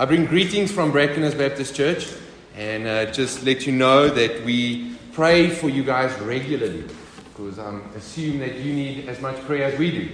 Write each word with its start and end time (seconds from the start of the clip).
I 0.00 0.04
bring 0.04 0.26
greetings 0.26 0.70
from 0.70 0.92
Brackenhurst 0.92 1.36
Baptist 1.36 1.74
Church, 1.74 2.06
and 2.54 2.86
uh, 2.86 3.06
just 3.06 3.42
let 3.42 3.66
you 3.66 3.72
know 3.72 4.08
that 4.08 4.44
we 4.44 4.94
pray 5.12 5.50
for 5.50 5.68
you 5.68 5.82
guys 5.82 6.16
regularly, 6.20 6.84
because 7.34 7.58
I 7.58 7.80
assume 7.96 8.38
that 8.38 8.58
you 8.58 8.72
need 8.72 9.08
as 9.08 9.20
much 9.20 9.34
prayer 9.40 9.64
as 9.64 9.76
we 9.76 9.90
do, 9.90 10.08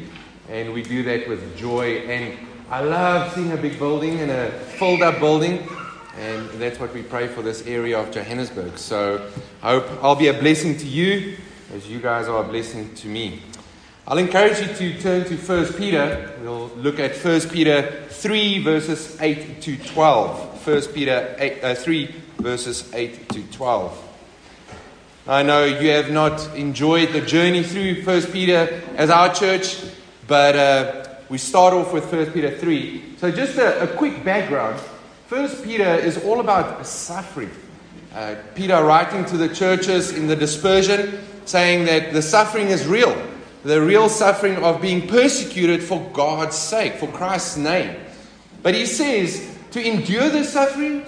and 0.49 0.73
we 0.73 0.83
do 0.83 1.03
that 1.03 1.29
with 1.29 1.55
joy. 1.59 1.99
And 1.99 2.35
I 2.71 2.81
love 2.81 3.35
seeing 3.35 3.53
a 3.53 3.59
big 3.59 3.79
building 3.79 4.21
and 4.21 4.31
a 4.31 4.53
filled 4.79 5.03
up 5.03 5.19
building. 5.19 5.69
And 6.19 6.48
that's 6.53 6.81
what 6.81 6.95
we 6.95 7.03
pray 7.03 7.29
for 7.29 7.43
this 7.43 7.67
area 7.67 8.01
of 8.01 8.11
Johannesburg. 8.11 8.79
So 8.79 9.31
I 9.63 9.73
hope 9.73 10.03
I'll 10.03 10.17
be 10.17 10.29
a 10.29 10.33
blessing 10.33 10.79
to 10.79 10.87
you 10.87 11.37
as 11.75 11.87
you 11.87 12.01
guys 12.01 12.27
are 12.27 12.43
a 12.43 12.48
blessing 12.48 12.95
to 12.95 13.07
me. 13.07 13.43
I'll 14.07 14.19
encourage 14.19 14.61
you 14.61 14.67
to 14.67 15.01
turn 15.01 15.25
to 15.25 15.35
1 15.35 15.73
Peter. 15.79 16.31
We'll 16.43 16.69
look 16.77 16.99
at 16.99 17.17
1 17.17 17.41
Peter 17.49 18.05
3, 18.11 18.59
verses 18.63 19.19
8 19.19 19.63
to 19.63 19.79
12. 19.79 20.67
1 20.67 20.83
Peter 20.93 21.35
8, 21.39 21.65
uh, 21.65 21.75
3, 21.75 22.15
verses 22.37 22.93
8 22.93 23.29
to 23.31 23.43
12. 23.45 24.09
I 25.27 25.43
know 25.43 25.65
you 25.65 25.89
have 25.89 26.11
not 26.11 26.55
enjoyed 26.55 27.15
the 27.15 27.23
journey 27.23 27.63
through 27.63 28.03
1 28.03 28.23
Peter 28.25 28.83
as 28.97 29.09
our 29.09 29.33
church, 29.33 29.83
but 30.27 30.55
uh, 30.55 31.05
we 31.31 31.39
start 31.39 31.73
off 31.73 31.95
with 31.95 32.13
1 32.13 32.33
Peter 32.33 32.55
3. 32.59 33.17
So, 33.17 33.31
just 33.31 33.57
a, 33.57 33.85
a 33.85 33.97
quick 33.97 34.23
background. 34.23 34.79
First 35.29 35.65
Peter 35.65 35.95
is 35.95 36.23
all 36.25 36.41
about 36.41 36.87
suffering. 36.87 37.51
Uh, 38.15 38.35
Peter 38.55 38.85
writing 38.85 39.25
to 39.25 39.39
the 39.39 39.49
churches 39.49 40.13
in 40.13 40.27
the 40.27 40.37
dispersion, 40.37 41.21
saying 41.47 41.87
that 41.87 42.13
the 42.13 42.21
suffering 42.21 42.69
is 42.69 42.87
real, 42.87 43.17
the 43.65 43.81
real 43.81 44.09
suffering 44.09 44.57
of 44.57 44.81
being 44.81 45.09
persecuted 45.09 45.83
for 45.83 46.09
God's 46.12 46.57
sake, 46.57 46.95
for 46.95 47.09
Christ's 47.09 47.57
name. 47.57 47.97
But 48.62 48.75
he 48.75 48.87
says 48.87 49.57
to 49.73 49.84
endure 49.84 50.29
the 50.29 50.45
suffering, 50.45 51.05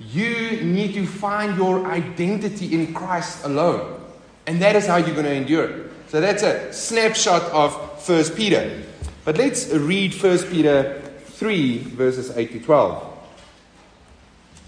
you 0.00 0.62
need 0.62 0.94
to 0.94 1.06
find 1.06 1.56
your 1.56 1.86
identity 1.86 2.72
in 2.74 2.94
Christ 2.94 3.44
alone, 3.44 4.00
and 4.46 4.62
that 4.62 4.76
is 4.76 4.86
how 4.86 4.96
you're 4.96 5.14
going 5.14 5.24
to 5.24 5.34
endure 5.34 5.64
it. 5.64 5.92
So 6.08 6.20
that's 6.20 6.42
a 6.42 6.72
snapshot 6.72 7.42
of 7.52 8.02
First 8.02 8.36
Peter. 8.36 8.82
But 9.24 9.36
let's 9.36 9.68
read 9.68 10.14
First 10.14 10.48
Peter 10.48 11.02
3, 11.24 11.78
verses 11.78 12.34
8 12.34 12.52
to 12.52 12.60
12. 12.60 13.18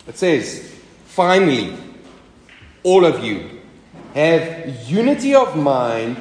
It 0.09 0.19
says, 0.19 0.75
Finally, 1.07 1.75
all 2.83 3.05
of 3.05 3.25
you 3.25 3.61
have 4.15 4.89
unity 4.91 5.35
of 5.35 5.57
mind, 5.57 6.21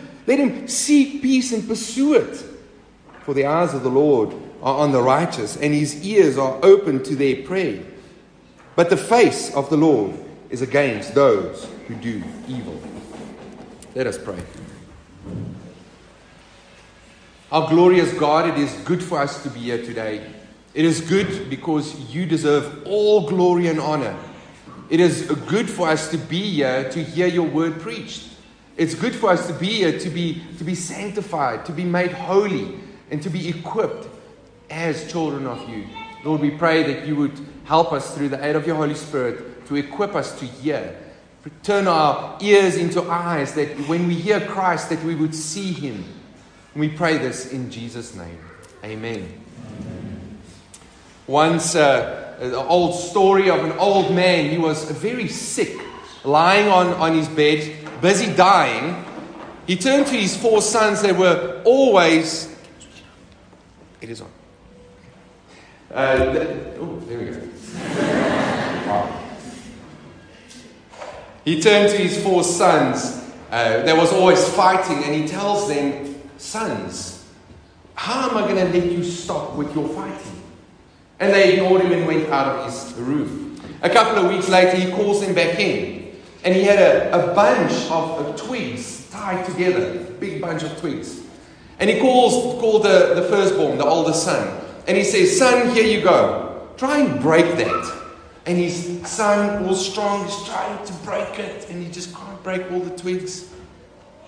Let 0.27 0.39
him 0.39 0.67
seek 0.67 1.21
peace 1.21 1.51
and 1.51 1.67
pursue 1.67 2.15
it. 2.15 2.43
For 3.21 3.33
the 3.33 3.45
eyes 3.45 3.73
of 3.73 3.83
the 3.83 3.89
Lord 3.89 4.33
are 4.61 4.79
on 4.79 4.91
the 4.91 5.01
righteous, 5.01 5.57
and 5.57 5.73
his 5.73 6.05
ears 6.05 6.37
are 6.37 6.59
open 6.63 7.03
to 7.03 7.15
their 7.15 7.43
prayer. 7.43 7.83
But 8.75 8.89
the 8.89 8.97
face 8.97 9.53
of 9.53 9.69
the 9.69 9.77
Lord 9.77 10.13
is 10.49 10.61
against 10.61 11.15
those 11.15 11.67
who 11.87 11.95
do 11.95 12.23
evil. 12.47 12.79
Let 13.95 14.07
us 14.07 14.17
pray. 14.17 14.41
Our 17.51 17.67
glorious 17.69 18.13
God, 18.13 18.47
it 18.47 18.57
is 18.57 18.73
good 18.85 19.03
for 19.03 19.19
us 19.19 19.43
to 19.43 19.49
be 19.49 19.59
here 19.59 19.83
today. 19.83 20.25
It 20.73 20.85
is 20.85 21.01
good 21.01 21.49
because 21.49 21.99
you 22.13 22.25
deserve 22.25 22.87
all 22.87 23.27
glory 23.27 23.67
and 23.67 23.79
honor. 23.79 24.15
It 24.89 25.01
is 25.01 25.23
good 25.47 25.69
for 25.69 25.89
us 25.89 26.09
to 26.11 26.17
be 26.17 26.41
here 26.41 26.89
to 26.91 27.03
hear 27.03 27.27
your 27.27 27.47
word 27.47 27.81
preached. 27.81 28.30
It's 28.81 28.95
good 28.95 29.13
for 29.13 29.29
us 29.29 29.45
to 29.45 29.53
be 29.53 29.67
here 29.67 29.99
to 29.99 30.09
be, 30.09 30.41
to 30.57 30.63
be 30.63 30.73
sanctified, 30.73 31.67
to 31.67 31.71
be 31.71 31.83
made 31.83 32.13
holy, 32.13 32.79
and 33.11 33.21
to 33.21 33.29
be 33.29 33.47
equipped 33.47 34.07
as 34.71 35.11
children 35.11 35.45
of 35.45 35.69
you. 35.69 35.85
Lord, 36.25 36.41
we 36.41 36.49
pray 36.49 36.81
that 36.91 37.05
you 37.05 37.15
would 37.15 37.39
help 37.65 37.93
us 37.93 38.15
through 38.15 38.29
the 38.29 38.43
aid 38.43 38.55
of 38.55 38.65
your 38.65 38.77
Holy 38.77 38.95
Spirit 38.95 39.67
to 39.67 39.75
equip 39.75 40.15
us 40.15 40.39
to 40.39 40.45
hear. 40.47 40.97
Turn 41.61 41.87
our 41.87 42.39
ears 42.41 42.75
into 42.75 43.03
eyes 43.03 43.53
that 43.53 43.69
when 43.87 44.07
we 44.07 44.15
hear 44.15 44.41
Christ, 44.47 44.89
that 44.89 45.03
we 45.03 45.13
would 45.13 45.35
see 45.35 45.71
him. 45.73 46.03
We 46.75 46.89
pray 46.89 47.19
this 47.19 47.53
in 47.53 47.69
Jesus' 47.69 48.15
name. 48.15 48.39
Amen. 48.83 49.43
Once, 51.27 51.75
uh, 51.75 52.35
an 52.39 52.55
old 52.55 52.95
story 52.95 53.51
of 53.51 53.63
an 53.63 53.73
old 53.73 54.15
man. 54.15 54.49
He 54.49 54.57
was 54.57 54.89
very 54.89 55.27
sick, 55.27 55.79
lying 56.23 56.67
on, 56.67 56.87
on 56.95 57.15
his 57.15 57.27
bed, 57.27 57.80
busy 58.01 58.33
dying. 58.33 59.05
He 59.67 59.75
turned 59.77 60.07
to 60.07 60.15
his 60.15 60.35
four 60.35 60.61
sons. 60.61 61.01
They 61.01 61.13
were 61.13 61.61
always. 61.63 62.53
It 64.01 64.09
is 64.09 64.21
on. 64.21 64.29
Uh, 65.93 66.35
oh, 66.79 66.99
there 67.07 67.19
we 67.19 67.25
go. 67.25 67.41
He 71.43 71.61
turned 71.61 71.89
to 71.89 71.97
his 71.97 72.21
four 72.23 72.43
sons. 72.43 73.19
Uh, 73.49 73.83
there 73.83 73.95
was 73.95 74.13
always 74.13 74.47
fighting, 74.49 75.03
and 75.03 75.13
he 75.13 75.27
tells 75.27 75.67
them, 75.67 76.21
Sons, 76.37 77.27
how 77.95 78.29
am 78.29 78.37
I 78.37 78.41
going 78.41 78.55
to 78.55 78.79
let 78.79 78.91
you 78.91 79.03
stop 79.03 79.55
with 79.55 79.75
your 79.75 79.87
fighting? 79.89 80.41
And 81.19 81.33
they 81.33 81.53
ignored 81.53 81.81
him 81.81 81.91
and 81.91 82.07
went 82.07 82.29
out 82.29 82.47
of 82.47 82.65
his 82.65 82.93
roof. 82.97 83.61
A 83.83 83.89
couple 83.89 84.23
of 84.23 84.31
weeks 84.31 84.49
later, 84.49 84.77
he 84.77 84.91
calls 84.91 85.21
them 85.21 85.35
back 85.35 85.59
in. 85.59 86.00
And 86.43 86.55
he 86.55 86.63
had 86.63 86.79
a, 86.79 87.31
a 87.31 87.35
bunch 87.35 87.71
of, 87.91 88.25
of 88.25 88.35
twigs 88.41 89.09
tied 89.11 89.45
together, 89.45 90.03
big 90.19 90.41
bunch 90.41 90.63
of 90.63 90.77
twigs. 90.79 91.21
And 91.79 91.89
he 91.89 91.99
calls 91.99 92.59
called 92.59 92.83
the, 92.83 93.13
the 93.15 93.23
firstborn, 93.23 93.77
the 93.77 93.85
oldest 93.85 94.23
son. 94.23 94.59
And 94.87 94.97
he 94.97 95.03
says, 95.03 95.37
Son, 95.37 95.73
here 95.73 95.85
you 95.85 96.03
go. 96.03 96.69
Try 96.77 96.99
and 96.99 97.21
break 97.21 97.57
that. 97.57 98.01
And 98.45 98.57
his 98.57 99.07
son, 99.07 99.65
all 99.65 99.75
strong, 99.75 100.25
is 100.25 100.47
trying 100.47 100.85
to 100.85 100.93
break 101.05 101.39
it. 101.39 101.69
And 101.69 101.83
he 101.83 101.91
just 101.91 102.15
can't 102.15 102.41
break 102.43 102.71
all 102.71 102.79
the 102.79 102.95
twigs. 102.97 103.53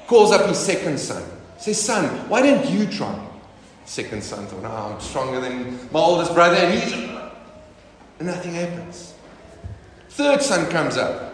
Calls 0.07 0.31
up 0.31 0.48
his 0.48 0.59
second 0.59 1.00
son. 1.00 1.24
Says, 1.57 1.81
Son, 1.81 2.06
why 2.30 2.42
don't 2.42 2.69
you 2.69 2.86
try? 2.86 3.19
Second 3.86 4.24
son 4.24 4.48
thought, 4.48 4.63
oh, 4.63 4.94
I'm 4.94 5.01
stronger 5.01 5.42
than 5.42 5.77
my 5.92 6.00
oldest 6.00 6.33
brother, 6.33 6.56
and 6.56 6.80
he's. 6.80 6.94
And 6.94 8.27
nothing 8.27 8.54
happens. 8.54 9.13
Third 10.09 10.42
son 10.42 10.69
comes 10.69 10.98
up, 10.98 11.32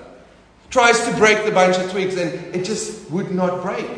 tries 0.69 1.04
to 1.06 1.16
break 1.18 1.45
the 1.45 1.51
bunch 1.51 1.77
of 1.77 1.89
twigs, 1.92 2.16
and 2.18 2.56
it 2.56 2.63
just 2.63 3.10
would 3.10 3.31
not 3.31 3.62
break. 3.62 3.89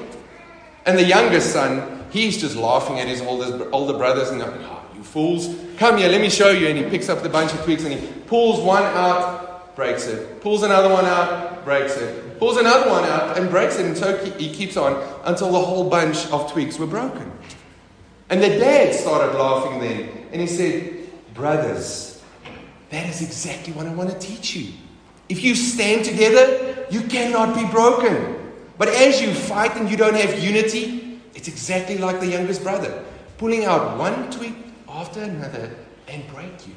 And 0.86 0.98
the 0.98 1.04
youngest 1.04 1.52
son, 1.52 2.06
he's 2.12 2.40
just 2.40 2.56
laughing 2.56 3.00
at 3.00 3.08
his 3.08 3.22
older, 3.22 3.70
older 3.72 3.98
brothers 3.98 4.30
and 4.30 4.40
like, 4.40 4.50
oh, 4.50 4.68
ah, 4.70 4.84
you 4.96 5.04
fools, 5.04 5.56
come 5.78 5.98
here, 5.98 6.10
let 6.10 6.22
me 6.22 6.30
show 6.30 6.50
you. 6.50 6.68
And 6.68 6.78
he 6.78 6.84
picks 6.86 7.10
up 7.10 7.22
the 7.22 7.30
bunch 7.30 7.54
of 7.54 7.64
twigs 7.64 7.84
and 7.84 7.94
he 7.94 8.08
pulls 8.22 8.60
one 8.60 8.84
out, 8.84 9.76
breaks 9.76 10.08
it. 10.08 10.42
Pulls 10.42 10.64
another 10.64 10.90
one 10.92 11.06
out, 11.06 11.64
breaks 11.64 11.98
it. 11.98 12.40
Pulls 12.40 12.58
another 12.58 12.90
one 12.90 13.04
out 13.04 13.38
and 13.38 13.50
breaks 13.50 13.78
it. 13.78 13.86
And 13.86 13.96
so 13.96 14.18
he 14.26 14.52
keeps 14.54 14.76
on 14.76 14.94
until 15.26 15.52
the 15.52 15.60
whole 15.60 15.90
bunch 15.90 16.28
of 16.32 16.52
twigs 16.52 16.80
were 16.80 16.88
broken. 16.88 17.32
And 18.30 18.42
the 18.42 18.48
dad 18.48 18.96
started 18.96 19.38
laughing 19.38 19.80
then. 19.80 20.10
And 20.32 20.42
he 20.42 20.48
said, 20.48 20.98
Brothers, 21.34 22.22
that 22.90 23.08
is 23.08 23.22
exactly 23.22 23.74
what 23.74 23.86
I 23.86 23.94
want 23.94 24.10
to 24.10 24.18
teach 24.20 24.56
you. 24.56 24.74
If 25.31 25.45
you 25.45 25.56
stand 25.56 26.04
together, 26.04 26.86
you 26.92 27.04
cannot 27.04 27.56
be 27.56 27.63
broken. 27.72 28.51
But 28.78 28.89
as 28.89 29.22
you 29.22 29.33
fight 29.33 29.78
and 29.78 29.89
you 29.89 29.95
don't 29.95 30.18
have 30.18 30.44
unity, 30.44 31.22
it's 31.33 31.48
exactly 31.48 31.98
like 31.98 32.19
the 32.19 32.28
youngest 32.28 32.63
brother, 32.63 33.06
pulling 33.38 33.63
out 33.63 33.98
one 33.98 34.30
twig 34.30 34.54
after 34.89 35.22
another 35.22 35.72
and 36.10 36.28
break 36.33 36.68
you. 36.68 36.75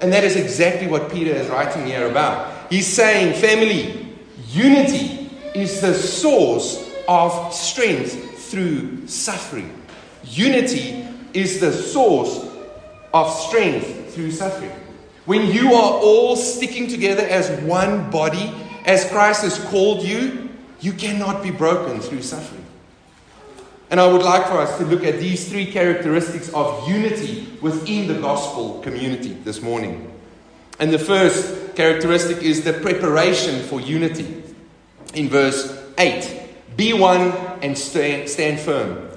And 0.00 0.12
that 0.12 0.24
is 0.24 0.34
exactly 0.34 0.88
what 0.88 1.12
Peter 1.12 1.30
is 1.30 1.46
writing 1.46 1.86
here 1.86 2.10
about. 2.10 2.72
He's 2.72 2.88
saying, 2.88 3.40
family, 3.40 4.16
unity 4.48 5.30
is 5.54 5.80
the 5.80 5.94
source 5.94 6.90
of 7.06 7.54
strength 7.54 8.50
through 8.50 9.06
suffering. 9.06 9.80
Unity 10.24 11.06
is 11.34 11.60
the 11.60 11.72
source 11.72 12.48
of 13.14 13.30
strength 13.30 14.12
through 14.12 14.32
suffering. 14.32 14.72
When 15.26 15.48
you 15.48 15.74
are 15.74 15.92
all 15.92 16.36
sticking 16.36 16.88
together 16.88 17.22
as 17.22 17.50
one 17.62 18.10
body, 18.10 18.52
as 18.84 19.08
Christ 19.10 19.42
has 19.42 19.58
called 19.58 20.04
you, 20.04 20.48
you 20.80 20.92
cannot 20.92 21.42
be 21.42 21.50
broken 21.50 22.00
through 22.00 22.22
suffering. 22.22 22.64
And 23.90 24.00
I 24.00 24.06
would 24.10 24.22
like 24.22 24.46
for 24.46 24.58
us 24.58 24.78
to 24.78 24.84
look 24.84 25.04
at 25.04 25.18
these 25.18 25.48
three 25.48 25.70
characteristics 25.70 26.48
of 26.52 26.88
unity 26.88 27.48
within 27.60 28.08
the 28.08 28.20
gospel 28.20 28.80
community 28.80 29.34
this 29.44 29.62
morning. 29.62 30.12
And 30.78 30.92
the 30.92 30.98
first 30.98 31.74
characteristic 31.74 32.42
is 32.42 32.64
the 32.64 32.72
preparation 32.74 33.62
for 33.62 33.80
unity. 33.80 34.42
In 35.14 35.28
verse 35.28 35.82
8, 35.98 36.76
be 36.76 36.92
one 36.92 37.32
and 37.62 37.76
stand, 37.76 38.28
stand 38.28 38.60
firm. 38.60 39.08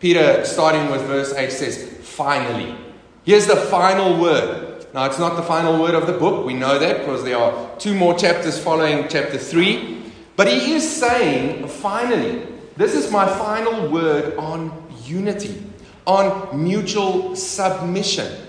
Peter, 0.00 0.44
starting 0.44 0.90
with 0.90 1.02
verse 1.02 1.32
8, 1.32 1.52
says, 1.52 1.98
finally. 2.02 2.76
Here's 3.24 3.46
the 3.46 3.56
final 3.56 4.20
word. 4.20 4.63
Now, 4.94 5.06
it's 5.06 5.18
not 5.18 5.34
the 5.34 5.42
final 5.42 5.82
word 5.82 5.96
of 5.96 6.06
the 6.06 6.12
book. 6.12 6.46
We 6.46 6.54
know 6.54 6.78
that 6.78 7.00
because 7.00 7.24
there 7.24 7.36
are 7.36 7.68
two 7.80 7.96
more 7.96 8.16
chapters 8.16 8.62
following 8.62 9.08
chapter 9.08 9.38
3. 9.38 10.00
But 10.36 10.46
he 10.46 10.74
is 10.74 10.88
saying, 10.88 11.66
finally, 11.66 12.46
this 12.76 12.94
is 12.94 13.10
my 13.10 13.26
final 13.26 13.90
word 13.90 14.36
on 14.36 14.70
unity, 15.02 15.60
on 16.06 16.62
mutual 16.62 17.34
submission. 17.34 18.40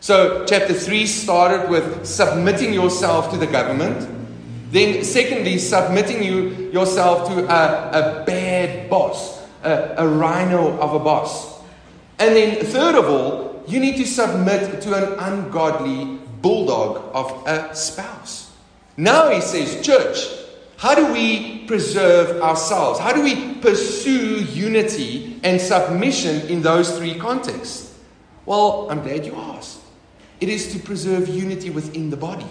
So, 0.00 0.46
chapter 0.46 0.72
3 0.72 1.04
started 1.04 1.68
with 1.68 2.06
submitting 2.06 2.72
yourself 2.72 3.30
to 3.32 3.36
the 3.36 3.46
government. 3.46 4.08
Then, 4.70 5.04
secondly, 5.04 5.58
submitting 5.58 6.22
you, 6.22 6.70
yourself 6.72 7.28
to 7.28 7.44
a, 7.44 8.22
a 8.22 8.24
bad 8.24 8.88
boss, 8.88 9.42
a, 9.62 9.96
a 9.98 10.08
rhino 10.08 10.74
of 10.78 10.94
a 10.94 10.98
boss. 10.98 11.60
And 12.18 12.34
then, 12.34 12.64
third 12.64 12.94
of 12.94 13.10
all, 13.10 13.51
you 13.66 13.80
need 13.80 13.96
to 13.96 14.06
submit 14.06 14.80
to 14.82 14.94
an 14.94 15.18
ungodly 15.18 16.18
bulldog 16.40 17.10
of 17.14 17.46
a 17.46 17.74
spouse. 17.74 18.50
Now 18.96 19.30
he 19.30 19.40
says, 19.40 19.84
Church, 19.84 20.18
how 20.76 20.94
do 20.94 21.12
we 21.12 21.64
preserve 21.66 22.42
ourselves? 22.42 22.98
How 22.98 23.12
do 23.12 23.22
we 23.22 23.54
pursue 23.54 24.42
unity 24.42 25.40
and 25.44 25.60
submission 25.60 26.48
in 26.48 26.62
those 26.62 26.98
three 26.98 27.14
contexts? 27.14 27.96
Well, 28.44 28.90
I'm 28.90 29.02
glad 29.02 29.24
you 29.24 29.34
asked. 29.34 29.78
It 30.40 30.48
is 30.48 30.72
to 30.72 30.80
preserve 30.80 31.28
unity 31.28 31.70
within 31.70 32.10
the 32.10 32.16
body. 32.16 32.46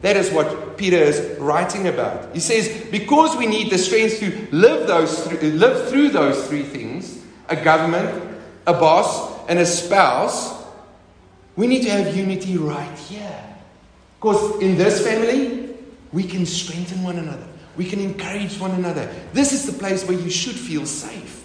That 0.00 0.16
is 0.16 0.30
what 0.32 0.76
Peter 0.76 0.96
is 0.96 1.38
writing 1.38 1.86
about. 1.86 2.34
He 2.34 2.40
says, 2.40 2.86
because 2.90 3.36
we 3.36 3.46
need 3.46 3.70
the 3.70 3.78
strength 3.78 4.18
to 4.18 4.48
live, 4.50 4.88
those 4.88 5.28
th- 5.28 5.40
live 5.54 5.88
through 5.88 6.08
those 6.08 6.48
three 6.48 6.64
things 6.64 7.20
a 7.48 7.56
government, 7.56 8.10
a 8.66 8.72
boss, 8.72 9.31
and 9.48 9.58
a 9.58 9.66
spouse 9.66 10.62
we 11.56 11.66
need 11.66 11.82
to 11.82 11.90
have 11.90 12.16
unity 12.16 12.56
right 12.56 12.98
here. 12.98 13.44
Because 14.18 14.60
in 14.62 14.76
this 14.76 15.04
family, 15.04 15.74
we 16.12 16.24
can 16.24 16.46
strengthen 16.46 17.02
one 17.02 17.18
another. 17.18 17.46
We 17.76 17.84
can 17.84 18.00
encourage 18.00 18.58
one 18.58 18.72
another. 18.72 19.12
This 19.32 19.52
is 19.52 19.66
the 19.66 19.78
place 19.78 20.06
where 20.06 20.18
you 20.18 20.30
should 20.30 20.54
feel 20.54 20.86
safe. 20.86 21.44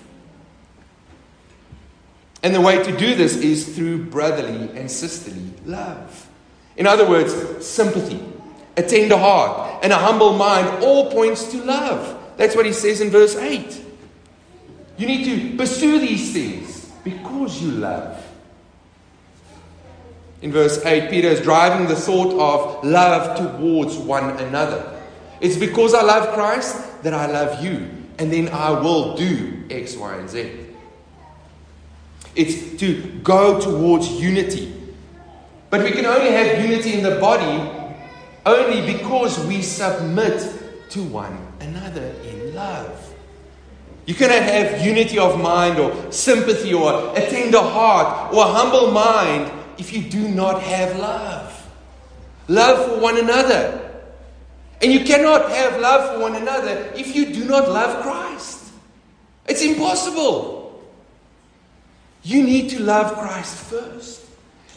And 2.44 2.54
the 2.54 2.62
way 2.62 2.82
to 2.82 2.98
do 2.98 3.16
this 3.16 3.36
is 3.38 3.76
through 3.76 4.06
brotherly 4.06 4.70
and 4.78 4.90
sisterly 4.90 5.52
love. 5.66 6.30
In 6.78 6.86
other 6.86 7.10
words, 7.10 7.66
sympathy, 7.66 8.24
a 8.78 8.84
tender 8.84 9.18
heart, 9.18 9.84
and 9.84 9.92
a 9.92 9.98
humble 9.98 10.34
mind 10.34 10.84
all 10.84 11.12
points 11.12 11.52
to 11.52 11.64
love. 11.64 12.16
That's 12.38 12.56
what 12.56 12.66
he 12.66 12.74
says 12.74 13.02
in 13.02 13.10
verse 13.10 13.36
8. 13.36 13.84
You 14.98 15.08
need 15.08 15.26
to 15.26 15.58
pursue 15.58 16.00
these 16.00 16.32
things 16.32 16.77
because 17.04 17.62
you 17.62 17.72
love. 17.72 18.24
In 20.42 20.52
verse 20.52 20.84
8, 20.86 21.10
Peter 21.10 21.28
is 21.28 21.42
driving 21.42 21.88
the 21.88 21.96
thought 21.96 22.34
of 22.40 22.84
love 22.86 23.38
towards 23.38 23.98
one 23.98 24.30
another. 24.38 25.02
It's 25.42 25.58
because 25.58 25.94
I 25.94 26.04
love 26.04 26.34
Christ 26.34 27.04
that 27.04 27.14
I 27.14 27.26
love 27.28 27.64
you, 27.64 27.90
and 28.20 28.32
then 28.32 28.50
I 28.50 28.72
will 28.72 29.16
do 29.16 29.64
X, 29.70 29.96
Y, 29.96 30.16
and 30.16 30.30
Z. 30.30 30.52
It's 32.36 32.80
to 32.80 33.02
go 33.24 33.60
towards 33.60 34.12
unity. 34.12 34.74
But 35.70 35.84
we 35.84 35.92
can 35.92 36.06
only 36.06 36.32
have 36.32 36.64
unity 36.64 36.94
in 36.94 37.04
the 37.04 37.20
body 37.20 37.78
only 38.46 38.94
because 38.94 39.44
we 39.46 39.62
submit 39.62 40.90
to 40.92 41.04
one 41.04 41.36
another 41.60 42.14
in 42.24 42.56
love. 42.56 43.07
You 44.08 44.16
cannot 44.16 44.42
have 44.42 44.86
unity 44.86 45.20
of 45.20 45.40
mind 45.40 45.80
or 45.80 46.12
sympathy 46.14 46.74
or 46.74 47.14
a 47.16 47.30
tender 47.30 47.60
heart 47.60 48.34
or 48.34 48.46
a 48.46 48.48
humble 48.48 48.92
mind 48.92 49.52
if 49.78 49.92
you 49.92 50.10
do 50.10 50.30
not 50.30 50.62
have 50.62 50.98
love. 50.98 51.70
Love 52.48 52.88
for 52.88 53.02
one 53.02 53.18
another. 53.18 53.84
And 54.82 54.94
you 54.94 55.04
cannot 55.04 55.52
have 55.52 55.82
love 55.82 56.16
for 56.16 56.22
one 56.22 56.36
another 56.36 56.90
if 56.96 57.18
you 57.18 57.34
do 57.34 57.44
not 57.44 57.68
love 57.68 58.02
Christ. 58.02 58.72
It's 59.46 59.62
impossible. 59.62 60.82
You 62.24 62.44
need 62.44 62.70
to 62.72 62.82
love 62.82 63.14
Christ 63.18 63.58
first. 63.58 64.26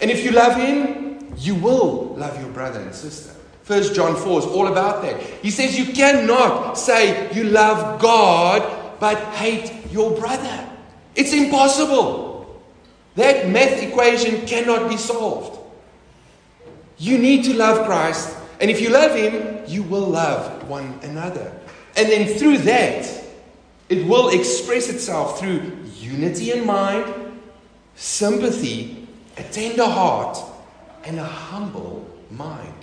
And 0.00 0.11
if 0.11 0.25
you 0.25 0.33
love 0.33 0.56
Him, 0.56 1.33
you 1.37 1.55
will 1.55 2.17
love 2.17 2.41
your 2.41 2.50
brother 2.50 2.81
and 2.81 2.93
sister. 2.93 3.33
First 3.62 3.94
John 3.94 4.17
4 4.17 4.41
is 4.41 4.47
all 4.47 4.67
about 4.67 5.03
that. 5.03 5.21
He 5.21 5.53
says 5.53 5.79
you 5.79 5.93
cannot 5.93 6.75
say 6.75 7.33
you 7.33 7.44
love 7.44 8.00
God 8.00 8.80
but 9.00 9.19
hate 9.35 9.90
your 9.90 10.16
brother. 10.16 10.69
It's 11.16 11.33
impossible. 11.33 12.62
That 13.16 13.49
math 13.49 13.83
equation 13.83 14.47
cannot 14.47 14.88
be 14.88 14.97
solved. 14.97 15.59
You 16.99 17.19
need 17.19 17.45
to 17.45 17.54
love 17.54 17.87
Christ 17.87 18.37
and 18.61 18.71
if 18.71 18.80
you 18.80 18.90
love 18.90 19.16
Him, 19.16 19.62
you 19.66 19.83
will 19.83 20.07
love 20.07 20.69
one 20.69 21.00
another. 21.02 21.50
And 21.97 22.09
then 22.09 22.38
through 22.38 22.59
that, 22.59 23.11
it 23.88 24.07
will 24.07 24.28
express 24.28 24.88
itself 24.88 25.40
through 25.40 25.73
unity 25.97 26.52
in 26.52 26.66
mind, 26.66 27.12
sympathy, 27.97 29.09
a 29.38 29.42
tender 29.45 29.87
heart, 29.87 30.38
and 31.04 31.19
a 31.19 31.25
humble 31.25 32.09
mind. 32.30 32.75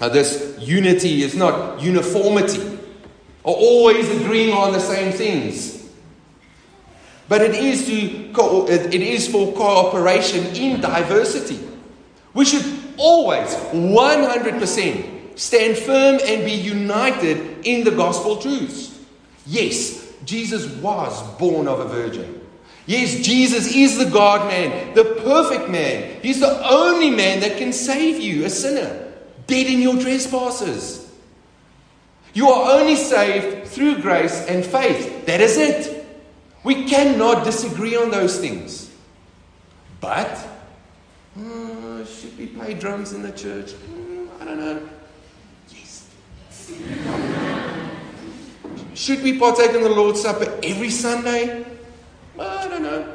Now, 0.00 0.08
this 0.08 0.56
unity 0.58 1.22
is 1.22 1.36
not 1.36 1.80
uniformity 1.80 2.78
or 3.42 3.54
always 3.54 4.08
agreeing 4.20 4.52
on 4.52 4.72
the 4.72 4.80
same 4.80 5.12
things. 5.12 5.88
But 7.28 7.42
it 7.42 7.54
is, 7.54 7.86
to 7.86 8.32
co- 8.32 8.66
it 8.66 8.92
is 8.92 9.28
for 9.28 9.52
cooperation 9.52 10.46
in 10.56 10.80
diversity. 10.80 11.60
We 12.34 12.44
should 12.44 12.64
always 12.96 13.54
100% 13.54 15.38
stand 15.38 15.78
firm 15.78 16.18
and 16.24 16.44
be 16.44 16.52
united 16.52 17.64
in 17.64 17.84
the 17.84 17.92
gospel 17.92 18.36
truths. 18.36 18.98
Yes, 19.46 20.12
Jesus 20.24 20.66
was 20.76 21.22
born 21.38 21.66
of 21.66 21.80
a 21.80 21.88
virgin. 21.88 22.40
Yes, 22.86 23.24
Jesus 23.24 23.74
is 23.74 23.98
the 23.98 24.10
God 24.10 24.48
man, 24.48 24.94
the 24.94 25.04
perfect 25.22 25.70
man. 25.70 26.20
He's 26.22 26.40
the 26.40 26.68
only 26.68 27.10
man 27.10 27.40
that 27.40 27.56
can 27.56 27.72
save 27.72 28.20
you, 28.20 28.44
a 28.44 28.50
sinner, 28.50 29.12
dead 29.46 29.66
in 29.68 29.80
your 29.80 30.00
trespasses. 30.00 30.99
You 32.32 32.48
are 32.48 32.78
only 32.78 32.96
saved 32.96 33.68
through 33.68 34.02
grace 34.02 34.46
and 34.46 34.64
faith. 34.64 35.26
That 35.26 35.40
is 35.40 35.56
it. 35.56 36.06
We 36.62 36.84
cannot 36.84 37.44
disagree 37.44 37.96
on 37.96 38.10
those 38.10 38.38
things. 38.38 38.90
But, 40.00 40.28
uh, 41.38 42.04
should 42.04 42.38
we 42.38 42.46
play 42.46 42.74
drums 42.74 43.12
in 43.12 43.22
the 43.22 43.32
church? 43.32 43.72
Mm, 43.72 44.28
I 44.40 44.44
don't 44.44 44.60
know. 44.60 44.88
Yes. 45.70 46.10
should 48.94 49.22
we 49.22 49.38
partake 49.38 49.72
in 49.74 49.82
the 49.82 49.88
Lord's 49.88 50.22
Supper 50.22 50.58
every 50.62 50.90
Sunday? 50.90 51.64
I 52.38 52.68
don't 52.68 52.82
know. 52.82 53.14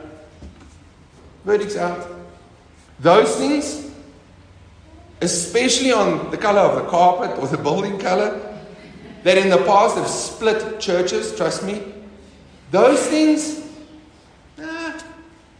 Verdict's 1.45 1.77
out. 1.77 2.07
Those 2.99 3.35
things, 3.35 3.91
especially 5.21 5.91
on 5.91 6.31
the 6.31 6.37
color 6.37 6.61
of 6.61 6.83
the 6.83 6.89
carpet 6.89 7.37
or 7.39 7.47
the 7.47 7.57
building 7.57 7.99
color, 7.99 8.54
that 9.25 9.39
in 9.39 9.49
the 9.49 9.57
past 9.57 9.97
have 9.97 10.07
split 10.07 10.79
churches, 10.79 11.35
trust 11.35 11.63
me. 11.63 11.81
Those 12.69 13.07
things, 13.07 13.67
nah. 14.55 14.93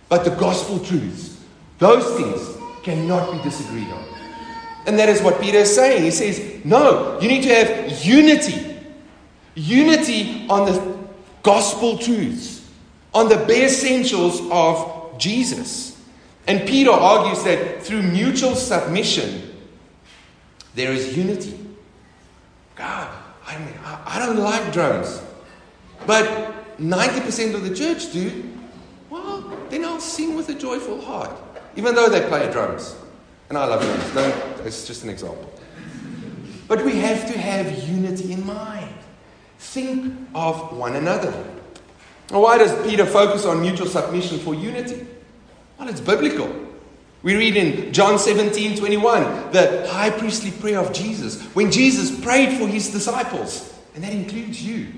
but 0.07 0.23
the 0.23 0.29
gospel 0.29 0.77
truths, 0.77 1.43
those 1.79 2.05
things 2.15 2.57
cannot 2.83 3.31
be 3.31 3.41
disagreed 3.41 3.87
on. 3.87 4.05
And 4.85 4.99
that 4.99 5.09
is 5.09 5.19
what 5.23 5.41
Peter 5.41 5.57
is 5.57 5.73
saying. 5.73 6.03
He 6.03 6.11
says, 6.11 6.63
no, 6.63 7.19
you 7.19 7.27
need 7.27 7.41
to 7.41 7.55
have 7.55 8.05
unity. 8.05 8.77
Unity 9.55 10.45
on 10.47 10.71
the 10.71 10.97
gospel 11.41 11.97
truths, 11.97 12.69
on 13.15 13.29
the 13.29 13.37
bare 13.47 13.65
essentials 13.65 14.41
of 14.51 15.17
Jesus. 15.17 15.99
And 16.45 16.67
Peter 16.67 16.91
argues 16.91 17.43
that 17.45 17.81
through 17.81 18.03
mutual 18.03 18.53
submission, 18.53 19.41
there 20.75 20.91
is 20.91 21.17
unity. 21.17 21.59
God, 22.75 23.24
I, 23.47 23.57
mean, 23.59 23.73
I 23.83 24.19
don't 24.19 24.37
like 24.37 24.73
drums, 24.73 25.21
but 26.07 26.77
90% 26.79 27.53
of 27.53 27.63
the 27.63 27.75
church 27.75 28.11
do. 28.11 28.51
Well, 29.09 29.41
then 29.69 29.85
I'll 29.85 29.99
sing 29.99 30.35
with 30.35 30.49
a 30.49 30.55
joyful 30.55 30.99
heart, 31.01 31.31
even 31.75 31.95
though 31.95 32.09
they 32.09 32.27
play 32.27 32.51
drums. 32.51 32.95
And 33.49 33.57
I 33.57 33.65
love 33.65 33.81
drums. 33.81 34.13
Don't, 34.13 34.65
it's 34.65 34.87
just 34.87 35.03
an 35.03 35.09
example. 35.09 35.51
But 36.67 36.83
we 36.83 36.95
have 36.95 37.31
to 37.31 37.37
have 37.37 37.87
unity 37.87 38.33
in 38.33 38.45
mind. 38.45 38.93
Think 39.59 40.15
of 40.33 40.75
one 40.75 40.95
another. 40.95 41.31
why 42.29 42.57
does 42.57 42.73
Peter 42.87 43.05
focus 43.05 43.45
on 43.45 43.61
mutual 43.61 43.87
submission 43.87 44.39
for 44.39 44.55
unity? 44.55 45.05
Well, 45.77 45.89
it's 45.89 46.01
biblical. 46.01 46.64
We 47.25 47.33
read 47.35 47.57
in 47.57 47.91
John 47.91 48.19
17 48.19 48.77
21, 48.77 49.51
the 49.51 49.87
high 49.89 50.11
priestly 50.11 50.51
prayer 50.51 50.77
of 50.77 50.93
Jesus, 50.93 51.41
when 51.55 51.71
Jesus 51.71 52.23
prayed 52.23 52.55
for 52.59 52.67
his 52.67 52.91
disciples, 52.91 53.73
and 53.95 54.03
that 54.03 54.13
includes 54.13 54.63
you. 54.63 54.89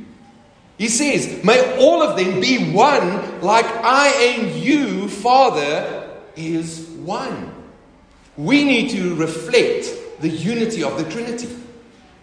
He 0.77 0.89
says, 0.89 1.41
May 1.45 1.77
all 1.79 2.03
of 2.03 2.17
them 2.17 2.41
be 2.41 2.73
one, 2.73 3.39
like 3.39 3.65
I 3.65 4.09
and 4.09 4.51
you, 4.59 5.07
Father, 5.07 6.19
is 6.35 6.89
one. 7.05 7.53
We 8.35 8.65
need 8.65 8.89
to 8.89 9.15
reflect 9.15 9.89
the 10.19 10.27
unity 10.27 10.83
of 10.83 10.97
the 10.97 11.09
Trinity. 11.09 11.47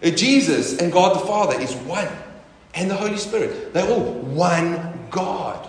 Uh, 0.03 0.11
Jesus 0.11 0.77
and 0.77 0.93
God 0.93 1.15
the 1.15 1.25
Father 1.25 1.59
is 1.59 1.73
one, 1.77 2.09
and 2.75 2.91
the 2.91 2.95
Holy 2.95 3.17
Spirit. 3.17 3.73
They're 3.73 3.89
all 3.89 4.03
one 4.03 5.07
God. 5.09 5.67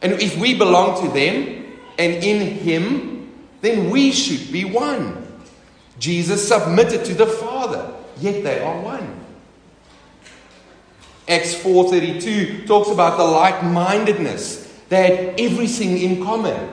And 0.00 0.14
if 0.14 0.38
we 0.38 0.56
belong 0.56 1.06
to 1.06 1.12
them 1.12 1.66
and 1.98 2.14
in 2.14 2.56
Him, 2.56 3.12
then 3.62 3.90
we 3.90 4.12
should 4.12 4.52
be 4.52 4.64
one. 4.66 5.26
Jesus 5.98 6.46
submitted 6.46 7.04
to 7.06 7.14
the 7.14 7.26
Father, 7.26 7.94
yet 8.18 8.44
they 8.44 8.60
are 8.60 8.78
one. 8.80 9.20
Acts 11.28 11.54
4:32 11.54 12.66
talks 12.66 12.90
about 12.90 13.16
the 13.16 13.24
like-mindedness. 13.24 14.68
They 14.88 15.02
had 15.02 15.40
everything 15.40 15.98
in 15.98 16.22
common. 16.22 16.68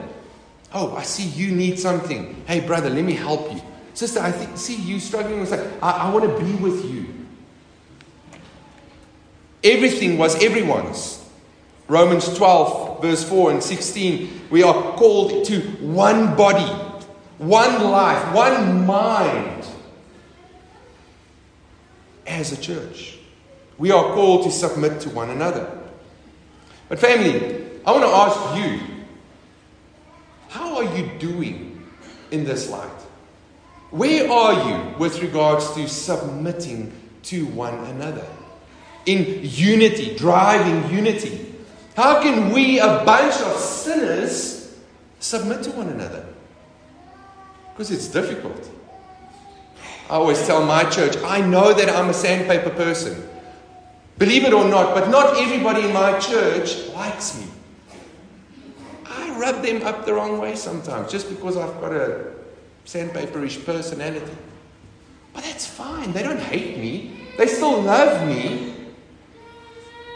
Oh, 0.74 0.94
I 0.96 1.02
see 1.02 1.22
you 1.22 1.52
need 1.52 1.78
something. 1.78 2.42
Hey, 2.46 2.60
brother, 2.60 2.90
let 2.90 3.04
me 3.04 3.14
help 3.14 3.52
you. 3.52 3.62
Sister, 3.94 4.20
I 4.20 4.32
see 4.56 4.76
you 4.76 5.00
struggling 5.00 5.40
with 5.40 5.50
that. 5.50 5.66
I, 5.82 5.90
I 5.90 6.12
want 6.12 6.24
to 6.24 6.44
be 6.44 6.52
with 6.56 6.84
you. 6.84 7.06
Everything 9.62 10.18
was 10.18 10.42
everyone's. 10.42 11.19
Romans 11.90 12.32
12, 12.38 13.02
verse 13.02 13.28
4 13.28 13.50
and 13.50 13.60
16. 13.60 14.42
We 14.48 14.62
are 14.62 14.92
called 14.92 15.44
to 15.46 15.60
one 15.80 16.36
body, 16.36 16.72
one 17.38 17.82
life, 17.82 18.32
one 18.32 18.86
mind 18.86 19.66
as 22.28 22.52
a 22.52 22.60
church. 22.60 23.18
We 23.76 23.90
are 23.90 24.04
called 24.14 24.44
to 24.44 24.52
submit 24.52 25.00
to 25.00 25.10
one 25.10 25.30
another. 25.30 25.68
But, 26.88 27.00
family, 27.00 27.80
I 27.84 27.90
want 27.90 28.04
to 28.04 28.08
ask 28.08 28.64
you 28.64 28.86
how 30.48 30.76
are 30.76 30.96
you 30.96 31.10
doing 31.18 31.84
in 32.30 32.44
this 32.44 32.70
light? 32.70 32.88
Where 33.90 34.30
are 34.30 34.70
you 34.70 34.96
with 34.96 35.20
regards 35.22 35.72
to 35.72 35.88
submitting 35.88 36.92
to 37.24 37.46
one 37.46 37.74
another? 37.86 38.28
In 39.06 39.40
unity, 39.42 40.14
driving 40.14 40.94
unity. 40.94 41.49
How 42.00 42.22
can 42.22 42.50
we, 42.50 42.78
a 42.78 43.04
bunch 43.04 43.34
of 43.42 43.58
sinners, 43.58 44.74
submit 45.18 45.62
to 45.64 45.70
one 45.72 45.88
another? 45.88 46.24
Because 47.74 47.90
it's 47.90 48.08
difficult. 48.08 48.70
I 50.08 50.14
always 50.14 50.40
tell 50.46 50.64
my 50.64 50.84
church, 50.84 51.18
I 51.18 51.42
know 51.42 51.74
that 51.74 51.90
I'm 51.90 52.08
a 52.08 52.14
sandpaper 52.14 52.70
person. 52.70 53.28
Believe 54.16 54.44
it 54.44 54.54
or 54.54 54.64
not, 54.64 54.94
but 54.94 55.10
not 55.10 55.36
everybody 55.36 55.82
in 55.84 55.92
my 55.92 56.18
church 56.18 56.88
likes 56.88 57.38
me 57.38 57.46
I 59.04 59.38
rub 59.38 59.62
them 59.62 59.82
up 59.82 60.06
the 60.06 60.14
wrong 60.14 60.38
way 60.38 60.56
sometimes 60.56 61.12
just 61.12 61.28
because 61.28 61.58
I've 61.58 61.78
got 61.82 61.92
a 61.92 62.32
sandpaperish 62.86 63.66
personality. 63.66 64.36
But 65.34 65.44
that's 65.44 65.66
fine. 65.66 66.12
They 66.12 66.22
don't 66.22 66.40
hate 66.40 66.78
me, 66.78 67.28
they 67.36 67.46
still 67.46 67.82
love 67.82 68.26
me. 68.26 68.74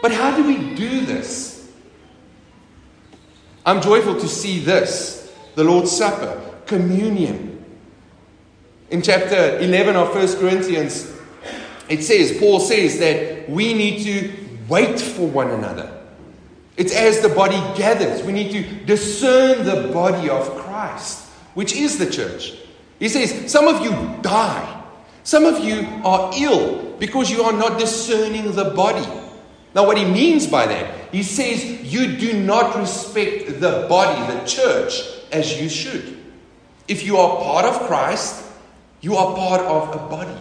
But 0.01 0.13
how 0.13 0.35
do 0.35 0.43
we 0.47 0.73
do 0.73 1.05
this? 1.05 1.54
I'm 3.65 3.81
joyful 3.81 4.19
to 4.19 4.27
see 4.27 4.59
this 4.59 5.33
the 5.55 5.63
Lord's 5.63 5.91
Supper, 5.91 6.41
communion. 6.65 7.63
In 8.91 9.01
chapter 9.01 9.57
11 9.59 9.95
of 9.95 10.13
1 10.13 10.37
Corinthians, 10.37 11.11
it 11.89 12.03
says, 12.03 12.37
Paul 12.37 12.59
says 12.59 12.99
that 12.99 13.49
we 13.49 13.73
need 13.73 14.03
to 14.03 14.31
wait 14.67 14.99
for 14.99 15.27
one 15.27 15.49
another. 15.49 15.91
It's 16.77 16.93
as 16.93 17.21
the 17.21 17.29
body 17.29 17.57
gathers. 17.77 18.21
We 18.23 18.33
need 18.33 18.51
to 18.51 18.85
discern 18.85 19.65
the 19.65 19.91
body 19.93 20.29
of 20.29 20.49
Christ, 20.57 21.29
which 21.53 21.73
is 21.73 21.97
the 21.97 22.09
church. 22.09 22.53
He 22.99 23.09
says, 23.09 23.51
Some 23.51 23.67
of 23.67 23.81
you 23.81 23.91
die. 24.21 24.83
Some 25.23 25.45
of 25.45 25.63
you 25.63 25.87
are 26.03 26.31
ill 26.37 26.95
because 26.99 27.31
you 27.31 27.43
are 27.43 27.53
not 27.53 27.79
discerning 27.79 28.51
the 28.51 28.65
body. 28.71 29.07
Now, 29.75 29.85
what 29.85 29.97
he 29.97 30.05
means 30.05 30.47
by 30.47 30.67
that, 30.67 31.11
he 31.11 31.21
says, 31.21 31.83
You 31.83 32.15
do 32.15 32.41
not 32.41 32.77
respect 32.77 33.59
the 33.59 33.85
body, 33.89 34.33
the 34.33 34.45
church, 34.45 35.01
as 35.33 35.61
you 35.61 35.67
should. 35.67 36.17
If 36.87 37.03
you 37.03 37.17
are 37.17 37.43
part 37.43 37.65
of 37.65 37.81
Christ, 37.81 38.45
you 39.01 39.17
are 39.17 39.35
part 39.35 39.61
of 39.61 39.93
a 39.93 40.09
body. 40.09 40.37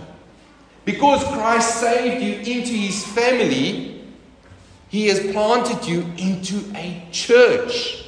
Because 0.84 1.24
Christ 1.24 1.80
saved 1.80 2.22
you 2.22 2.54
into 2.54 2.72
his 2.72 3.04
family, 3.04 4.04
he 4.88 5.08
has 5.08 5.18
planted 5.32 5.84
you 5.84 6.02
into 6.16 6.62
a 6.76 7.04
church. 7.10 8.04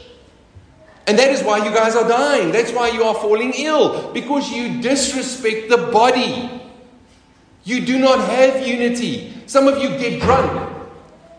And 1.09 1.19
that 1.19 1.31
is 1.31 1.43
why 1.43 1.59
you 1.59 1.75
guys 1.75 1.97
are 1.97 2.07
dying. 2.07 2.53
That's 2.53 2.71
why 2.71 2.91
you 2.91 3.03
are 3.03 3.15
falling 3.15 3.53
ill. 3.55 4.13
Because 4.13 4.51
you 4.51 4.81
disrespect 4.81 5.71
the 5.71 5.89
body. 5.93 6.61
You 7.65 7.85
do 7.85 7.99
not 7.99 8.29
have 8.29 8.65
unity. 8.65 9.35
Some 9.47 9.67
of 9.67 9.83
you 9.83 9.89
get 9.89 10.21
drunk. 10.21 10.76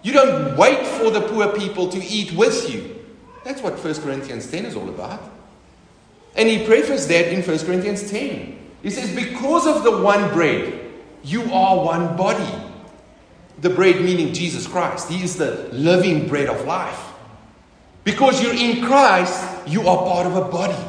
You 0.07 0.13
don't 0.13 0.55
wait 0.55 0.87
for 0.87 1.11
the 1.11 1.19
poor 1.19 1.49
people 1.57 1.89
to 1.89 2.01
eat 2.01 2.31
with 2.31 2.73
you. 2.73 2.95
That's 3.43 3.61
what 3.61 3.73
1 3.77 3.95
Corinthians 3.95 4.49
10 4.49 4.63
is 4.63 4.73
all 4.73 4.87
about. 4.87 5.21
And 6.33 6.47
he 6.47 6.65
prefaced 6.65 7.09
that 7.09 7.27
in 7.27 7.43
1 7.43 7.59
Corinthians 7.65 8.09
10. 8.09 8.57
He 8.83 8.89
says, 8.89 9.13
Because 9.13 9.67
of 9.67 9.83
the 9.83 9.97
one 9.97 10.33
bread, 10.33 10.79
you 11.25 11.51
are 11.51 11.83
one 11.83 12.15
body 12.15 12.63
the 13.59 13.69
bread 13.69 13.99
meaning 13.99 14.33
Jesus 14.33 14.65
Christ. 14.65 15.09
He 15.09 15.21
is 15.25 15.35
the 15.35 15.67
living 15.73 16.29
bread 16.29 16.47
of 16.47 16.65
life. 16.65 17.03
Because 18.05 18.41
you're 18.41 18.55
in 18.55 18.85
Christ, 18.85 19.67
you 19.67 19.89
are 19.89 19.97
part 20.05 20.25
of 20.25 20.37
a 20.37 20.45
body. 20.49 20.81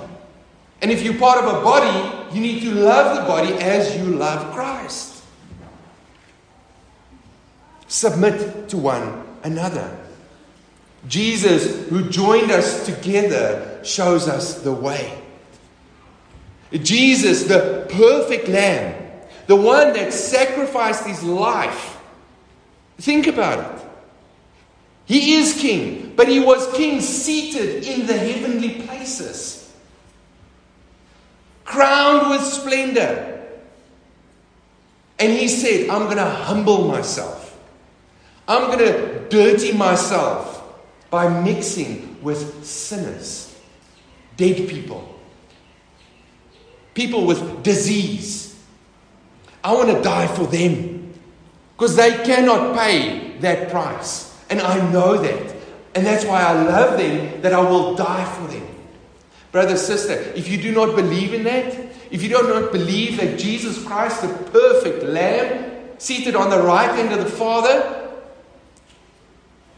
And 0.80 0.92
if 0.92 1.02
you're 1.02 1.18
part 1.18 1.42
of 1.42 1.56
a 1.56 1.64
body, 1.64 2.32
you 2.32 2.40
need 2.40 2.60
to 2.60 2.70
love 2.72 3.16
the 3.16 3.22
body 3.22 3.52
as 3.54 3.96
you 3.96 4.04
love 4.04 4.54
Christ. 4.54 5.17
Submit 7.88 8.68
to 8.68 8.76
one 8.76 9.24
another. 9.42 9.96
Jesus, 11.08 11.88
who 11.88 12.08
joined 12.08 12.50
us 12.50 12.86
together, 12.86 13.80
shows 13.82 14.28
us 14.28 14.60
the 14.60 14.72
way. 14.72 15.20
Jesus, 16.70 17.44
the 17.44 17.86
perfect 17.90 18.48
Lamb, 18.48 18.94
the 19.46 19.56
one 19.56 19.94
that 19.94 20.12
sacrificed 20.12 21.06
his 21.06 21.22
life 21.24 21.98
Think 22.98 23.28
about 23.28 23.58
it. 23.60 23.86
He 25.06 25.36
is 25.36 25.58
king, 25.58 26.12
but 26.16 26.28
he 26.28 26.40
was 26.40 26.70
king 26.74 27.00
seated 27.00 27.84
in 27.84 28.06
the 28.06 28.16
heavenly 28.16 28.82
places, 28.82 29.72
crowned 31.64 32.30
with 32.30 32.42
splendor. 32.42 33.46
And 35.20 35.32
he 35.32 35.48
said, 35.48 35.88
I'm 35.88 36.04
going 36.04 36.18
to 36.18 36.28
humble 36.28 36.88
myself. 36.88 37.37
I'm 38.48 38.66
going 38.68 38.78
to 38.78 39.28
dirty 39.28 39.72
myself 39.72 40.64
by 41.10 41.28
mixing 41.42 42.22
with 42.22 42.64
sinners, 42.64 43.54
dead 44.36 44.68
people, 44.68 45.20
people 46.94 47.26
with 47.26 47.62
disease. 47.62 48.58
I 49.62 49.74
want 49.74 49.90
to 49.90 50.00
die 50.02 50.26
for 50.28 50.44
them 50.44 51.12
because 51.76 51.94
they 51.94 52.24
cannot 52.24 52.76
pay 52.76 53.36
that 53.40 53.70
price. 53.70 54.34
And 54.48 54.62
I 54.62 54.90
know 54.90 55.18
that. 55.18 55.54
And 55.94 56.06
that's 56.06 56.24
why 56.24 56.42
I 56.42 56.52
love 56.52 56.98
them, 56.98 57.42
that 57.42 57.52
I 57.52 57.60
will 57.60 57.94
die 57.94 58.24
for 58.24 58.46
them. 58.46 58.66
Brother, 59.52 59.76
sister, 59.76 60.14
if 60.34 60.48
you 60.48 60.56
do 60.56 60.72
not 60.72 60.96
believe 60.96 61.34
in 61.34 61.44
that, 61.44 61.74
if 62.10 62.22
you 62.22 62.28
do 62.28 62.42
not 62.42 62.72
believe 62.72 63.18
that 63.18 63.38
Jesus 63.38 63.84
Christ, 63.84 64.22
the 64.22 64.28
perfect 64.28 65.04
Lamb, 65.04 65.98
seated 65.98 66.34
on 66.34 66.50
the 66.50 66.62
right 66.62 66.94
hand 66.94 67.12
of 67.12 67.18
the 67.18 67.30
Father, 67.30 67.97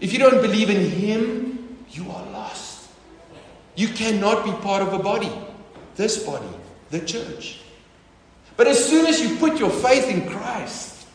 if 0.01 0.13
you 0.13 0.19
don't 0.19 0.41
believe 0.41 0.71
in 0.71 0.91
Him, 0.91 1.77
you 1.91 2.11
are 2.11 2.25
lost. 2.33 2.89
You 3.77 3.89
cannot 3.89 4.45
be 4.45 4.53
part 4.63 4.83
of 4.83 4.93
a 4.93 4.99
body, 4.99 5.33
this 5.97 6.25
body, 6.25 6.49
the 6.91 7.01
church. 7.01 7.61
But 8.57 8.67
as 8.67 8.85
soon 8.85 9.07
as 9.07 9.21
you 9.21 9.37
put 9.37 9.59
your 9.59 9.71
faith 9.71 10.09
in 10.09 10.29
Christ, 10.29 11.07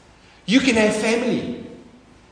you 0.46 0.60
can 0.60 0.76
have 0.76 0.96
family. 0.96 1.66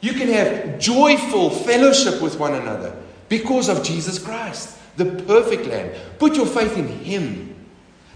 You 0.01 0.13
can 0.13 0.27
have 0.29 0.79
joyful 0.79 1.49
fellowship 1.49 2.21
with 2.21 2.39
one 2.39 2.55
another 2.55 2.95
because 3.29 3.69
of 3.69 3.83
Jesus 3.83 4.19
Christ, 4.19 4.77
the 4.97 5.05
perfect 5.05 5.67
Lamb. 5.67 5.91
Put 6.19 6.35
your 6.35 6.45
faith 6.45 6.77
in 6.77 6.87
Him. 6.87 7.55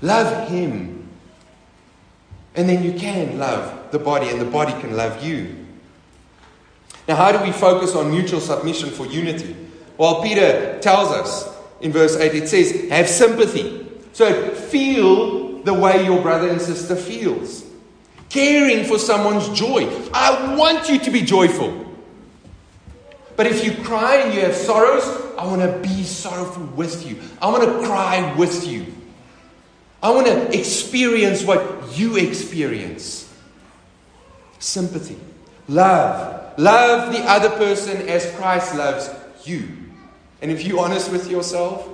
Love 0.01 0.49
Him. 0.49 1.09
And 2.55 2.67
then 2.67 2.83
you 2.83 2.93
can 2.93 3.37
love 3.37 3.91
the 3.91 3.99
body, 3.99 4.29
and 4.29 4.41
the 4.41 4.45
body 4.45 4.73
can 4.81 4.97
love 4.97 5.23
you. 5.23 5.66
Now, 7.07 7.15
how 7.15 7.31
do 7.31 7.43
we 7.43 7.51
focus 7.51 7.95
on 7.95 8.11
mutual 8.11 8.41
submission 8.41 8.89
for 8.89 9.05
unity? 9.05 9.55
Well, 9.97 10.21
Peter 10.21 10.79
tells 10.79 11.09
us 11.09 11.49
in 11.81 11.91
verse 11.91 12.15
8, 12.15 12.35
it 12.35 12.49
says, 12.49 12.89
have 12.89 13.07
sympathy. 13.07 13.87
So 14.13 14.51
feel 14.51 15.59
the 15.63 15.73
way 15.73 16.03
your 16.03 16.21
brother 16.21 16.49
and 16.49 16.61
sister 16.61 16.95
feels. 16.95 17.63
Caring 18.29 18.85
for 18.85 18.99
someone's 18.99 19.47
joy. 19.57 19.87
I 20.13 20.55
want 20.55 20.89
you 20.89 20.99
to 20.99 21.11
be 21.11 21.21
joyful. 21.21 21.85
But 23.35 23.47
if 23.47 23.63
you 23.63 23.71
cry 23.83 24.15
and 24.17 24.33
you 24.33 24.41
have 24.41 24.55
sorrows, 24.55 25.05
I 25.37 25.45
want 25.45 25.61
to 25.61 25.87
be 25.87 26.03
sorrowful 26.03 26.65
with 26.75 27.07
you. 27.07 27.17
I 27.41 27.49
want 27.49 27.63
to 27.63 27.87
cry 27.87 28.33
with 28.35 28.67
you. 28.67 28.87
I 30.01 30.09
want 30.09 30.27
to 30.27 30.57
experience 30.57 31.43
what 31.43 31.97
you 31.97 32.17
experience. 32.17 33.31
Sympathy, 34.59 35.17
love. 35.67 36.36
Love 36.57 37.13
the 37.13 37.19
other 37.19 37.51
person 37.51 38.09
as 38.09 38.31
Christ 38.35 38.75
loves 38.75 39.09
you. 39.45 39.67
And 40.41 40.51
if 40.51 40.65
you're 40.65 40.79
honest 40.79 41.11
with 41.11 41.29
yourself, 41.29 41.87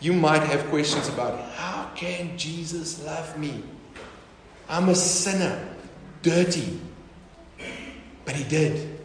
you 0.00 0.12
might 0.12 0.42
have 0.44 0.66
questions 0.70 1.08
about 1.08 1.38
how 1.52 1.90
can 1.94 2.38
Jesus 2.38 3.04
love 3.04 3.36
me? 3.38 3.62
I'm 4.68 4.88
a 4.88 4.94
sinner, 4.94 5.68
dirty. 6.22 6.80
But 8.24 8.36
he 8.36 8.44
did. 8.44 9.00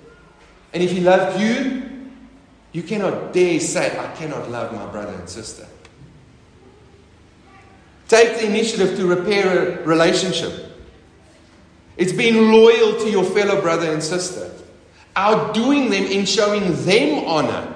And 0.73 0.83
if 0.83 0.91
he 0.91 0.99
loved 0.99 1.39
you, 1.39 2.09
you 2.71 2.83
cannot 2.83 3.33
dare 3.33 3.59
say, 3.59 3.97
I 3.97 4.13
cannot 4.15 4.51
love 4.51 4.73
my 4.73 4.85
brother 4.91 5.13
and 5.13 5.27
sister. 5.27 5.65
Take 8.07 8.37
the 8.37 8.45
initiative 8.45 8.97
to 8.97 9.07
repair 9.07 9.79
a 9.79 9.83
relationship. 9.83 10.74
It's 11.97 12.11
being 12.11 12.51
loyal 12.51 12.99
to 12.99 13.09
your 13.09 13.23
fellow 13.23 13.61
brother 13.61 13.91
and 13.91 14.03
sister, 14.03 14.51
outdoing 15.15 15.89
them 15.89 16.03
in 16.05 16.25
showing 16.25 16.85
them 16.85 17.25
honor. 17.25 17.73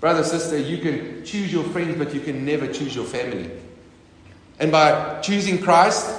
Brother, 0.00 0.24
sister, 0.24 0.58
you 0.58 0.78
can 0.78 1.24
choose 1.24 1.52
your 1.52 1.64
friends, 1.64 1.96
but 1.96 2.14
you 2.14 2.20
can 2.20 2.44
never 2.44 2.66
choose 2.66 2.94
your 2.94 3.04
family. 3.04 3.50
And 4.58 4.70
by 4.70 5.20
choosing 5.20 5.60
Christ, 5.60 6.10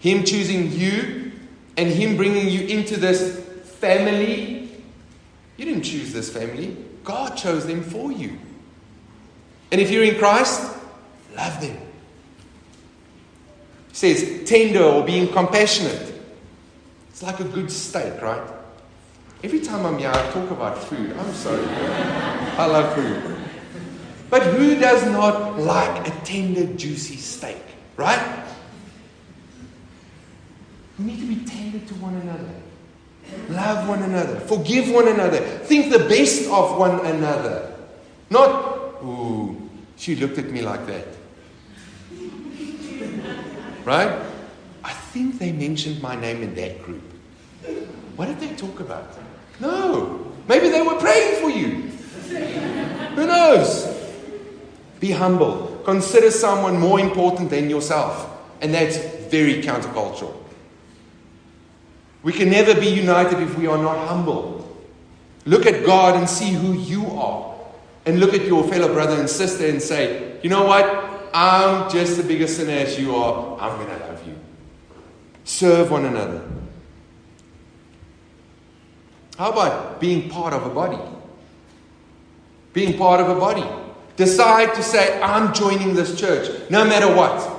Him 0.00 0.24
choosing 0.24 0.72
you, 0.72 1.32
and 1.76 1.88
Him 1.88 2.16
bringing 2.16 2.48
you 2.48 2.66
into 2.66 2.98
this 2.98 3.38
family, 3.80 4.70
you 5.56 5.64
didn't 5.64 5.82
choose 5.82 6.12
this 6.12 6.32
family. 6.32 6.76
God 7.04 7.36
chose 7.36 7.66
them 7.66 7.82
for 7.82 8.12
you. 8.12 8.38
And 9.70 9.80
if 9.80 9.90
you're 9.90 10.04
in 10.04 10.16
Christ, 10.16 10.76
love 11.36 11.60
them. 11.60 11.76
Says 13.98 14.48
tender 14.48 14.84
or 14.84 15.04
being 15.04 15.26
compassionate. 15.26 16.14
It's 17.10 17.20
like 17.20 17.40
a 17.40 17.44
good 17.44 17.68
steak, 17.68 18.22
right? 18.22 18.48
Every 19.42 19.58
time 19.58 19.84
I'm 19.84 19.98
here, 19.98 20.12
I 20.14 20.30
talk 20.30 20.52
about 20.52 20.78
food. 20.78 21.16
I'm 21.18 21.34
sorry. 21.34 21.66
I 21.66 22.66
love 22.66 22.94
food. 22.94 23.36
But 24.30 24.44
who 24.44 24.78
does 24.78 25.04
not 25.06 25.58
like 25.58 26.06
a 26.06 26.12
tender, 26.24 26.72
juicy 26.74 27.16
steak, 27.16 27.60
right? 27.96 28.44
We 30.96 31.06
need 31.06 31.18
to 31.18 31.26
be 31.26 31.44
tender 31.44 31.84
to 31.84 31.94
one 31.94 32.14
another. 32.14 32.54
Love 33.48 33.88
one 33.88 34.04
another. 34.04 34.38
Forgive 34.38 34.92
one 34.92 35.08
another. 35.08 35.40
Think 35.40 35.90
the 35.90 36.06
best 36.08 36.48
of 36.48 36.78
one 36.78 37.04
another. 37.04 37.74
Not, 38.30 39.02
ooh, 39.02 39.56
she 39.96 40.14
looked 40.14 40.38
at 40.38 40.52
me 40.52 40.62
like 40.62 40.86
that. 40.86 41.17
Right? 43.88 44.22
I 44.84 44.92
think 44.92 45.38
they 45.38 45.50
mentioned 45.50 46.02
my 46.02 46.14
name 46.14 46.42
in 46.42 46.54
that 46.56 46.82
group. 46.82 47.00
What 48.16 48.26
did 48.26 48.38
they 48.38 48.54
talk 48.54 48.80
about? 48.80 49.16
No. 49.60 50.30
Maybe 50.46 50.68
they 50.68 50.82
were 50.82 50.96
praying 50.96 51.40
for 51.40 51.48
you. 51.48 51.88
Who 53.16 53.26
knows? 53.26 53.88
Be 55.00 55.10
humble. 55.10 55.80
Consider 55.86 56.30
someone 56.30 56.78
more 56.78 57.00
important 57.00 57.48
than 57.48 57.70
yourself. 57.70 58.28
And 58.60 58.74
that's 58.74 58.98
very 59.30 59.62
countercultural. 59.62 60.36
We 62.22 62.34
can 62.34 62.50
never 62.50 62.78
be 62.78 62.88
united 62.88 63.40
if 63.40 63.56
we 63.56 63.68
are 63.68 63.78
not 63.78 64.06
humble. 64.06 64.68
Look 65.46 65.64
at 65.64 65.86
God 65.86 66.14
and 66.14 66.28
see 66.28 66.50
who 66.50 66.74
you 66.74 67.06
are. 67.12 67.56
And 68.04 68.20
look 68.20 68.34
at 68.34 68.44
your 68.44 68.68
fellow 68.68 68.92
brother 68.92 69.18
and 69.18 69.30
sister 69.30 69.66
and 69.66 69.80
say, 69.80 70.38
you 70.42 70.50
know 70.50 70.66
what? 70.66 71.07
I'm 71.32 71.90
just 71.90 72.16
the 72.16 72.22
biggest 72.22 72.56
sinner 72.56 72.72
as 72.72 72.98
you 72.98 73.14
are. 73.14 73.58
I'm 73.60 73.76
going 73.76 73.98
to 73.98 74.06
love 74.06 74.26
you. 74.26 74.34
Serve 75.44 75.90
one 75.90 76.04
another. 76.04 76.42
How 79.38 79.52
about 79.52 80.00
being 80.00 80.28
part 80.28 80.52
of 80.52 80.66
a 80.66 80.70
body? 80.70 80.98
Being 82.72 82.98
part 82.98 83.20
of 83.20 83.28
a 83.28 83.38
body. 83.38 83.64
Decide 84.16 84.74
to 84.74 84.82
say, 84.82 85.20
I'm 85.22 85.54
joining 85.54 85.94
this 85.94 86.18
church 86.18 86.68
no 86.70 86.84
matter 86.84 87.14
what. 87.14 87.56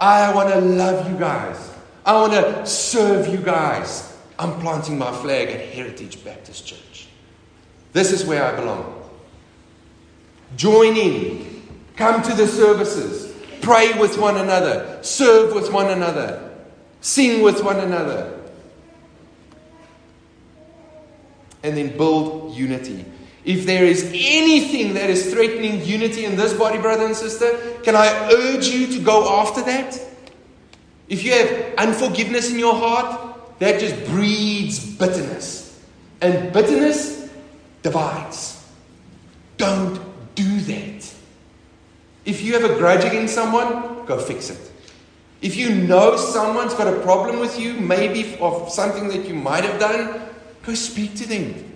I 0.00 0.34
want 0.34 0.52
to 0.52 0.60
love 0.60 1.10
you 1.10 1.16
guys. 1.16 1.70
I 2.04 2.14
want 2.14 2.32
to 2.32 2.66
serve 2.66 3.28
you 3.28 3.38
guys. 3.38 4.16
I'm 4.38 4.60
planting 4.60 4.98
my 4.98 5.12
flag 5.12 5.48
at 5.48 5.60
Heritage 5.60 6.22
Baptist 6.24 6.66
Church. 6.66 7.08
This 7.92 8.12
is 8.12 8.24
where 8.24 8.44
I 8.44 8.54
belong. 8.54 9.08
Join 10.56 10.96
in. 10.96 11.55
Come 11.96 12.22
to 12.22 12.34
the 12.34 12.46
services. 12.46 13.34
Pray 13.62 13.98
with 13.98 14.18
one 14.18 14.36
another. 14.36 14.98
Serve 15.02 15.54
with 15.54 15.72
one 15.72 15.90
another. 15.90 16.52
Sing 17.00 17.42
with 17.42 17.62
one 17.64 17.80
another. 17.80 18.32
And 21.62 21.76
then 21.76 21.96
build 21.96 22.54
unity. 22.54 23.04
If 23.44 23.64
there 23.64 23.84
is 23.84 24.04
anything 24.12 24.94
that 24.94 25.08
is 25.08 25.32
threatening 25.32 25.84
unity 25.84 26.24
in 26.24 26.36
this 26.36 26.52
body, 26.52 26.78
brother 26.78 27.06
and 27.06 27.16
sister, 27.16 27.56
can 27.82 27.94
I 27.96 28.30
urge 28.32 28.66
you 28.66 28.88
to 28.88 28.98
go 28.98 29.40
after 29.40 29.62
that? 29.62 29.98
If 31.08 31.24
you 31.24 31.32
have 31.32 31.74
unforgiveness 31.78 32.50
in 32.50 32.58
your 32.58 32.74
heart, 32.74 33.58
that 33.60 33.80
just 33.80 34.04
breeds 34.06 34.84
bitterness. 34.96 35.80
And 36.20 36.52
bitterness 36.52 37.30
divides. 37.82 38.64
Don't 39.56 40.00
do 40.34 40.60
that. 40.60 40.95
If 42.26 42.42
you 42.42 42.54
have 42.54 42.68
a 42.68 42.74
grudge 42.76 43.04
against 43.04 43.34
someone, 43.34 44.04
go 44.04 44.18
fix 44.18 44.50
it. 44.50 44.72
If 45.40 45.56
you 45.56 45.74
know 45.74 46.16
someone's 46.16 46.74
got 46.74 46.92
a 46.92 47.00
problem 47.00 47.38
with 47.38 47.58
you, 47.58 47.74
maybe 47.74 48.36
of 48.40 48.70
something 48.70 49.08
that 49.08 49.26
you 49.26 49.34
might 49.34 49.64
have 49.64 49.78
done, 49.78 50.20
go 50.64 50.74
speak 50.74 51.14
to 51.16 51.28
them. 51.28 51.72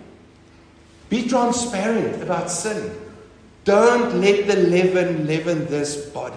Be 1.08 1.28
transparent 1.28 2.22
about 2.22 2.50
sin. 2.50 2.98
Don't 3.64 4.20
let 4.20 4.46
the 4.46 4.56
leaven 4.56 5.26
leaven 5.26 5.66
this 5.66 6.06
body. 6.06 6.36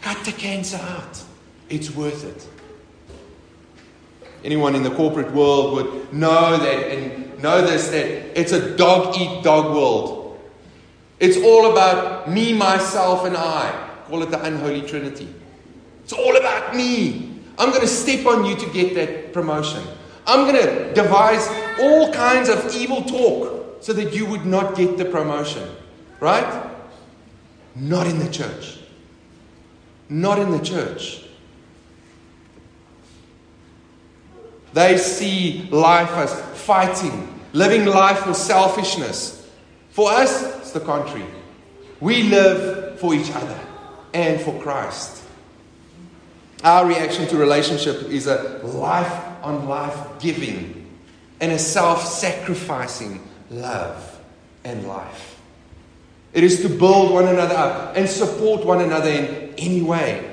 Cut 0.00 0.24
the 0.24 0.32
cancer 0.32 0.76
out. 0.76 1.22
It's 1.68 1.90
worth 1.90 2.24
it. 2.24 2.48
Anyone 4.44 4.74
in 4.74 4.82
the 4.82 4.90
corporate 4.90 5.32
world 5.32 5.74
would 5.74 6.12
know 6.12 6.56
that 6.56 6.90
and 6.92 7.42
know 7.42 7.62
this 7.62 7.88
that 7.88 8.38
it's 8.38 8.52
a 8.52 8.76
dog 8.76 9.16
eat 9.16 9.42
dog 9.42 9.74
world. 9.74 10.21
It's 11.22 11.36
all 11.36 11.70
about 11.70 12.28
me, 12.28 12.52
myself, 12.52 13.24
and 13.24 13.36
I. 13.36 13.90
Call 14.08 14.22
it 14.24 14.30
the 14.30 14.42
unholy 14.42 14.82
trinity. 14.82 15.32
It's 16.02 16.12
all 16.12 16.36
about 16.36 16.74
me. 16.74 17.38
I'm 17.58 17.70
going 17.70 17.80
to 17.80 17.86
step 17.86 18.26
on 18.26 18.44
you 18.44 18.56
to 18.56 18.66
get 18.70 18.94
that 18.96 19.32
promotion. 19.32 19.82
I'm 20.26 20.52
going 20.52 20.66
to 20.66 20.92
devise 20.92 21.48
all 21.80 22.12
kinds 22.12 22.48
of 22.48 22.74
evil 22.74 23.02
talk 23.04 23.82
so 23.82 23.92
that 23.92 24.12
you 24.12 24.26
would 24.26 24.44
not 24.44 24.76
get 24.76 24.98
the 24.98 25.04
promotion. 25.04 25.66
Right? 26.20 26.70
not 27.74 28.06
in 28.06 28.18
the 28.18 28.30
church. 28.30 28.78
Not 30.08 30.38
in 30.38 30.50
the 30.50 30.58
church. 30.58 31.24
They 34.74 34.96
see 34.98 35.68
life 35.70 36.10
as 36.10 36.34
fighting, 36.60 37.40
living 37.52 37.86
life 37.86 38.20
for 38.20 38.34
selfishness. 38.34 39.50
For 39.90 40.10
us, 40.10 40.61
the 40.72 40.80
contrary. 40.80 41.24
We 42.00 42.24
live 42.24 42.98
for 42.98 43.14
each 43.14 43.30
other 43.30 43.58
and 44.12 44.40
for 44.40 44.60
Christ. 44.60 45.22
Our 46.64 46.86
reaction 46.86 47.26
to 47.28 47.36
relationship 47.36 48.02
is 48.10 48.26
a 48.26 48.60
life 48.62 49.12
on 49.42 49.68
life 49.68 50.20
giving 50.20 50.88
and 51.40 51.52
a 51.52 51.58
self 51.58 52.04
sacrificing 52.04 53.26
love 53.50 54.20
and 54.64 54.86
life. 54.86 55.40
It 56.32 56.44
is 56.44 56.62
to 56.62 56.68
build 56.68 57.12
one 57.12 57.28
another 57.28 57.54
up 57.54 57.96
and 57.96 58.08
support 58.08 58.64
one 58.64 58.80
another 58.80 59.10
in 59.10 59.54
any 59.58 59.82
way. 59.82 60.28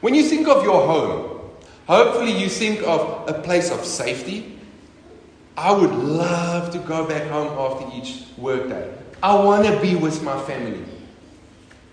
When 0.00 0.14
you 0.14 0.24
think 0.24 0.48
of 0.48 0.64
your 0.64 0.86
home, 0.86 1.40
hopefully 1.86 2.32
you 2.32 2.48
think 2.48 2.82
of 2.82 3.28
a 3.28 3.34
place 3.42 3.70
of 3.70 3.84
safety. 3.84 4.55
I 5.56 5.72
would 5.72 5.92
love 5.92 6.70
to 6.72 6.78
go 6.78 7.06
back 7.06 7.28
home 7.30 7.58
after 7.58 7.96
each 7.96 8.24
workday. 8.36 8.92
I 9.22 9.34
want 9.34 9.66
to 9.66 9.80
be 9.80 9.94
with 9.94 10.22
my 10.22 10.40
family. 10.42 10.84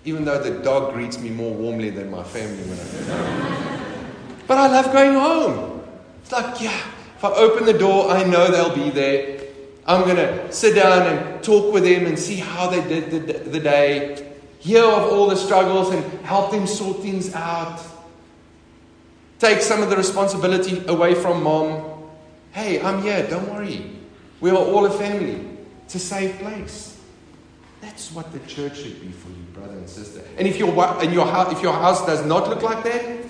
Even 0.05 0.25
though 0.25 0.41
the 0.41 0.61
dog 0.61 0.93
greets 0.93 1.17
me 1.17 1.29
more 1.29 1.53
warmly 1.53 1.89
than 1.89 2.11
my 2.11 2.23
family 2.23 2.61
when 2.63 2.79
I 2.79 3.17
home. 3.17 4.35
But 4.47 4.57
I 4.57 4.67
love 4.67 4.91
going 4.91 5.13
home. 5.13 5.83
It's 6.21 6.31
like, 6.31 6.61
yeah, 6.61 6.77
if 7.15 7.23
I 7.23 7.31
open 7.33 7.65
the 7.65 7.77
door, 7.77 8.11
I 8.11 8.25
know 8.25 8.51
they'll 8.51 8.75
be 8.75 8.89
there. 8.89 9.39
I'm 9.85 10.03
going 10.03 10.17
to 10.17 10.51
sit 10.51 10.75
down 10.75 11.07
and 11.07 11.43
talk 11.43 11.73
with 11.73 11.83
them 11.83 12.05
and 12.05 12.19
see 12.19 12.35
how 12.35 12.69
they 12.69 12.81
did 12.81 13.11
the, 13.11 13.33
the 13.49 13.59
day, 13.59 14.33
hear 14.59 14.83
of 14.83 15.11
all 15.11 15.29
the 15.29 15.35
struggles 15.35 15.89
and 15.93 16.03
help 16.25 16.51
them 16.51 16.67
sort 16.67 17.01
things 17.01 17.33
out. 17.33 17.81
Take 19.39 19.61
some 19.61 19.81
of 19.81 19.89
the 19.89 19.97
responsibility 19.97 20.83
away 20.87 21.15
from 21.15 21.43
mom. 21.43 21.92
Hey, 22.53 22.79
I'm 22.79 23.01
here, 23.01 23.27
don't 23.27 23.51
worry. 23.51 23.91
We 24.39 24.51
are 24.51 24.55
all 24.55 24.85
a 24.85 24.91
family. 24.91 25.43
It's 25.85 25.95
a 25.95 25.99
safe 25.99 26.37
place. 26.37 27.01
That's 27.81 28.11
what 28.11 28.31
the 28.31 28.39
church 28.41 28.77
should 28.77 29.01
be 29.01 29.11
for 29.11 29.29
you, 29.29 29.43
brother 29.53 29.73
and 29.73 29.89
sister. 29.89 30.21
And 30.37 30.47
if 30.47 30.59
your, 30.59 30.69
and 31.01 31.11
your, 31.11 31.27
if 31.51 31.61
your 31.63 31.73
house 31.73 32.05
does 32.05 32.23
not 32.25 32.47
look 32.47 32.61
like 32.61 32.83
that, 32.83 33.25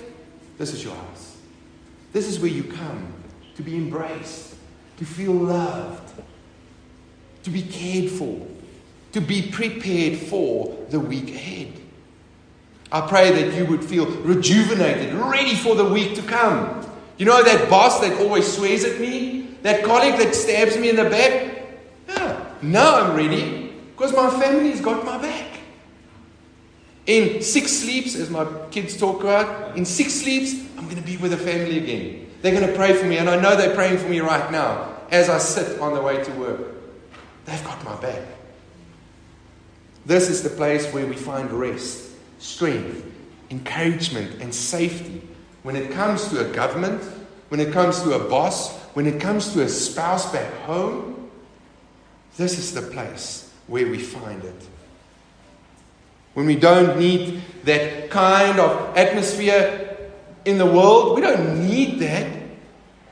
this 0.57 0.73
is 0.73 0.83
your 0.83 0.93
house. 0.93 1.37
This 2.11 2.27
is 2.27 2.39
where 2.39 2.51
you 2.51 2.65
come 2.65 3.13
to 3.55 3.63
be 3.63 3.77
embraced, 3.77 4.55
to 4.97 5.05
feel 5.05 5.31
loved, 5.31 6.21
to 7.43 7.49
be 7.49 7.61
cared 7.61 8.11
for, 8.11 8.45
to 9.13 9.21
be 9.21 9.49
prepared 9.49 10.17
for 10.19 10.85
the 10.89 10.99
week 10.99 11.29
ahead. 11.29 11.71
I 12.91 13.07
pray 13.07 13.31
that 13.31 13.57
you 13.57 13.65
would 13.67 13.85
feel 13.85 14.05
rejuvenated, 14.05 15.13
ready 15.13 15.55
for 15.55 15.75
the 15.75 15.85
week 15.85 16.13
to 16.15 16.21
come. 16.21 16.82
You 17.17 17.25
know 17.25 17.43
that 17.43 17.69
boss 17.69 17.99
that 18.01 18.19
always 18.19 18.51
swears 18.51 18.83
at 18.83 18.99
me? 18.99 19.55
That 19.61 19.83
colleague 19.83 20.17
that 20.17 20.35
stabs 20.35 20.77
me 20.77 20.89
in 20.89 20.95
the 20.95 21.09
back? 21.09 21.65
Yeah, 22.07 22.45
now 22.61 22.95
I'm 22.95 23.15
ready 23.15 23.73
because 23.95 24.13
my 24.13 24.29
family's 24.41 24.81
got 24.81 25.05
my 25.05 25.17
back. 25.17 25.47
In 27.05 27.41
six 27.41 27.71
sleeps, 27.71 28.15
as 28.15 28.29
my 28.29 28.45
kids 28.71 28.97
talk 28.97 29.21
about, 29.21 29.75
in 29.77 29.85
six 29.85 30.13
sleeps, 30.13 30.53
I'm 30.77 30.85
going 30.85 30.97
to 30.97 31.01
be 31.01 31.17
with 31.17 31.31
the 31.31 31.37
family 31.37 31.77
again. 31.77 32.29
They're 32.41 32.53
going 32.53 32.67
to 32.67 32.75
pray 32.75 32.93
for 32.93 33.05
me, 33.05 33.17
and 33.17 33.29
I 33.29 33.39
know 33.39 33.55
they're 33.55 33.75
praying 33.75 33.97
for 33.97 34.07
me 34.07 34.19
right 34.19 34.51
now 34.51 34.97
as 35.11 35.29
I 35.29 35.37
sit 35.37 35.79
on 35.79 35.93
the 35.93 36.01
way 36.01 36.23
to 36.23 36.31
work. 36.33 36.61
They've 37.45 37.63
got 37.63 37.83
my 37.83 37.95
back. 38.01 38.21
This 40.05 40.29
is 40.29 40.43
the 40.43 40.49
place 40.49 40.91
where 40.91 41.05
we 41.05 41.15
find 41.15 41.51
rest, 41.51 42.11
strength, 42.39 43.05
encouragement, 43.49 44.41
and 44.41 44.53
safety. 44.53 45.21
When 45.63 45.75
it 45.75 45.91
comes 45.91 46.27
to 46.29 46.47
a 46.47 46.53
government, 46.53 47.01
when 47.49 47.59
it 47.59 47.71
comes 47.71 48.01
to 48.03 48.13
a 48.13 48.29
boss, 48.29 48.77
when 48.93 49.07
it 49.07 49.19
comes 49.19 49.53
to 49.53 49.61
a 49.61 49.69
spouse 49.69 50.31
back 50.31 50.53
home, 50.61 51.31
this 52.37 52.57
is 52.57 52.73
the 52.73 52.81
place 52.81 53.51
where 53.67 53.87
we 53.87 53.99
find 53.99 54.43
it. 54.43 54.67
When 56.33 56.45
we 56.45 56.55
don't 56.55 56.99
need 56.99 57.41
that 57.63 58.09
kind 58.09 58.59
of 58.59 58.97
atmosphere 58.97 60.11
in 60.45 60.57
the 60.57 60.65
world, 60.65 61.15
we 61.15 61.21
don't 61.21 61.67
need 61.67 61.99
that. 61.99 62.41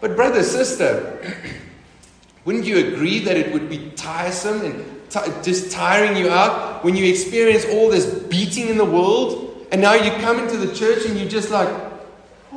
But, 0.01 0.15
brother, 0.15 0.43
sister, 0.43 1.33
wouldn't 2.45 2.65
you 2.65 2.93
agree 2.93 3.19
that 3.19 3.37
it 3.37 3.53
would 3.53 3.69
be 3.69 3.91
tiresome 3.91 4.61
and 4.61 5.09
t- 5.09 5.19
just 5.43 5.71
tiring 5.71 6.17
you 6.17 6.29
out 6.29 6.83
when 6.83 6.95
you 6.95 7.05
experience 7.05 7.65
all 7.65 7.89
this 7.89 8.05
beating 8.05 8.69
in 8.69 8.77
the 8.77 8.85
world 8.85 9.67
and 9.71 9.81
now 9.81 9.93
you 9.93 10.11
come 10.23 10.39
into 10.39 10.57
the 10.57 10.73
church 10.73 11.05
and 11.05 11.17
you're 11.17 11.29
just 11.29 11.51
like, 11.51 11.90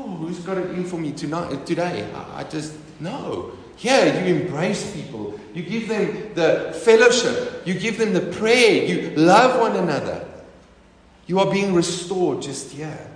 who's 0.08 0.38
got 0.40 0.58
it 0.58 0.70
in 0.70 0.84
for 0.84 0.98
me 0.98 1.12
tonight, 1.12 1.66
today? 1.66 2.10
I, 2.34 2.44
just, 2.44 2.74
no. 3.00 3.52
Here, 3.76 4.06
you 4.06 4.36
embrace 4.36 4.94
people. 4.94 5.38
You 5.52 5.62
give 5.62 5.88
them 5.88 6.34
the 6.34 6.78
fellowship. 6.84 7.66
You 7.66 7.74
give 7.74 7.98
them 7.98 8.12
the 8.12 8.20
prayer. 8.20 8.84
You 8.84 9.16
love 9.16 9.60
one 9.60 9.76
another. 9.76 10.26
You 11.26 11.40
are 11.40 11.50
being 11.50 11.74
restored 11.74 12.42
just 12.42 12.72
here. 12.72 13.10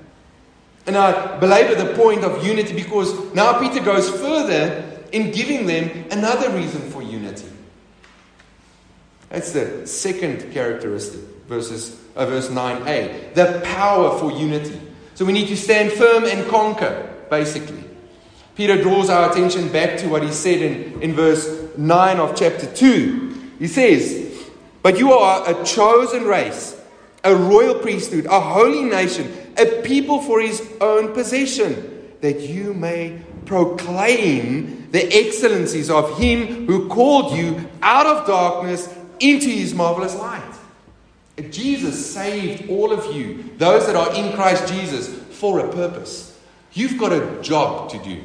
And 0.87 0.97
I 0.97 1.37
belabor 1.39 1.75
the 1.75 1.95
point 1.95 2.25
of 2.25 2.45
unity 2.45 2.75
because 2.75 3.35
now 3.35 3.59
Peter 3.59 3.85
goes 3.85 4.09
further 4.09 4.85
in 5.13 5.31
giving 5.31 5.67
them 5.67 6.07
another 6.11 6.51
reason 6.51 6.81
for 6.91 7.03
unity. 7.03 7.49
That's 9.29 9.53
the 9.53 9.87
second 9.87 10.53
characteristic, 10.53 11.21
verses, 11.47 12.01
uh, 12.17 12.25
verse 12.25 12.49
9a. 12.49 13.35
The 13.35 13.61
power 13.65 14.19
for 14.19 14.33
unity. 14.33 14.81
So 15.19 15.25
we 15.25 15.33
need 15.33 15.49
to 15.49 15.57
stand 15.57 15.91
firm 15.91 16.27
and 16.27 16.49
conquer, 16.49 17.13
basically. 17.29 17.83
Peter 18.55 18.81
draws 18.81 19.11
our 19.11 19.29
attention 19.29 19.69
back 19.73 19.99
to 19.99 20.09
what 20.09 20.23
he 20.23 20.31
said 20.31 20.63
in, 20.63 21.03
in 21.03 21.13
verse 21.13 21.77
9 21.77 22.21
of 22.21 22.37
chapter 22.37 22.73
2. 22.73 23.55
He 23.59 23.67
says, 23.67 24.49
But 24.81 24.97
you 24.97 25.15
are 25.15 25.43
a 25.51 25.65
chosen 25.65 26.23
race, 26.23 26.81
a 27.25 27.35
royal 27.35 27.81
priesthood, 27.81 28.27
a 28.27 28.39
holy 28.39 28.85
nation, 28.85 29.29
a 29.57 29.83
people 29.83 30.23
for 30.23 30.41
his 30.41 30.65
own 30.81 31.13
possession, 31.15 32.13
that 32.21 32.39
you 32.39 32.73
may 32.73 33.21
proclaim 33.45 34.89
the 34.93 35.05
excellencies 35.13 35.91
of 35.91 36.17
him 36.17 36.69
who 36.69 36.89
called 36.89 37.37
you 37.37 37.69
out 37.83 38.07
of 38.07 38.25
darkness 38.25 38.89
into 39.19 39.49
his 39.49 39.75
marvelous 39.75 40.15
light. 40.15 40.58
Jesus 41.51 42.13
saved 42.13 42.69
all 42.69 42.93
of 42.93 43.15
you, 43.15 43.45
those 43.59 43.87
that 43.87 43.97
are 43.97 44.15
in 44.15 44.33
Christ 44.35 44.73
Jesus, 44.73 45.09
for 45.09 45.61
a 45.61 45.73
purpose. 45.73 46.39
You've 46.73 46.99
got 46.99 47.13
a 47.13 47.41
job 47.43 47.91
to 47.91 47.99
do. 47.99 48.21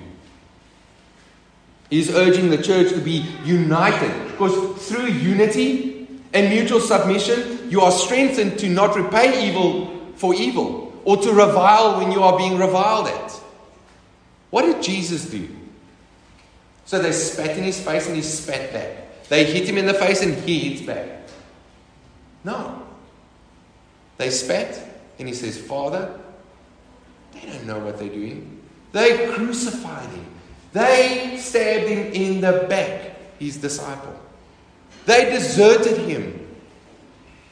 He's 1.90 2.14
urging 2.14 2.50
the 2.50 2.62
church 2.62 2.90
to 2.94 3.00
be 3.00 3.26
united 3.46 4.32
because 4.32 4.88
through 4.88 5.08
unity 5.08 6.08
and 6.34 6.50
mutual 6.50 6.80
submission, 6.80 7.70
you 7.70 7.82
are 7.82 7.92
strengthened 7.92 8.58
to 8.60 8.70
not 8.70 8.96
repay 8.96 9.48
evil 9.48 9.96
for 10.16 10.34
evil 10.34 10.94
or 11.06 11.18
to 11.18 11.32
revile 11.32 12.00
when 12.00 12.12
you 12.12 12.24
are 12.24 12.38
being 12.38 12.58
reviled 12.58 13.08
at. 13.08 13.32
What 14.50 14.64
did 14.64 14.82
Jesus 14.82 15.30
do? 15.30 15.48
So 16.86 17.00
they 17.00 17.12
spat 17.12 17.58
in 17.58 17.64
his 17.64 17.80
face 17.80 18.08
and 18.08 18.16
he 18.16 18.22
spat 18.22 18.74
back. 18.74 19.28
They 19.30 19.46
hit 19.46 19.68
him 19.68 19.78
in 19.78 19.86
the 19.86 19.94
face 19.94 20.22
and 20.22 20.34
he 20.34 20.60
hits 20.60 20.82
back. 20.82 21.28
No. 22.44 22.88
They 24.18 24.30
spat 24.30 24.80
and 25.20 25.28
he 25.28 25.34
says, 25.34 25.58
Father, 25.58 26.20
they 27.34 27.42
don't 27.42 27.66
know 27.66 27.80
what 27.80 28.00
they're 28.00 28.10
doing. 28.10 28.62
They 28.92 29.32
crucified 29.34 30.10
him. 30.10 30.26
They 30.72 31.38
stabbed 31.40 31.88
him 31.88 32.14
in 32.14 32.42
the 32.42 32.66
back, 32.70 33.18
his 33.40 33.58
disciple. 33.58 34.20
They 35.06 35.30
deserted 35.30 35.98
him. 35.98 36.40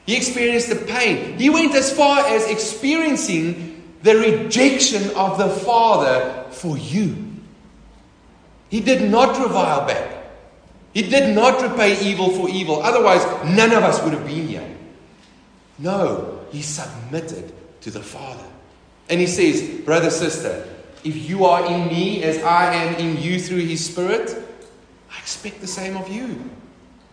He 0.06 0.16
experienced 0.16 0.70
the 0.70 0.76
pain. 0.76 1.38
He 1.38 1.50
went 1.50 1.76
as 1.76 1.96
far 1.96 2.26
as 2.26 2.50
experiencing 2.50 3.98
the 4.04 4.16
rejection 4.16 5.16
of 5.16 5.38
the 5.38 5.50
Father 5.50 6.46
for 6.52 6.78
you. 6.78 7.28
He 8.70 8.80
did 8.80 9.12
not 9.12 9.40
revile 9.42 9.86
back. 9.86 10.12
He 10.94 11.04
did 11.04 11.36
not 11.36 11.62
repay 11.62 12.02
evil 12.02 12.30
for 12.30 12.50
evil. 12.50 12.82
Otherwise, 12.82 13.24
none 13.46 13.72
of 13.72 13.84
us 13.84 14.02
would 14.04 14.14
have 14.14 14.26
been 14.26 14.48
here. 14.48 14.76
No, 15.78 16.31
he 16.52 16.62
submitted 16.62 17.54
to 17.82 17.92
the 17.92 18.02
Father. 18.02 18.46
And 19.10 19.20
he 19.20 19.28
says, 19.28 19.82
Brother, 19.82 20.10
sister, 20.10 20.68
if 21.04 21.30
you 21.30 21.46
are 21.46 21.66
in 21.66 21.88
me 21.88 22.24
as 22.24 22.42
I 22.44 22.74
am 22.74 22.96
in 22.96 23.22
you 23.22 23.40
through 23.40 23.66
his 23.66 23.86
Spirit, 23.86 24.36
I 25.12 25.18
expect 25.18 25.62
the 25.62 25.68
same 25.68 25.98
of 25.98 26.10
you. 26.10 26.50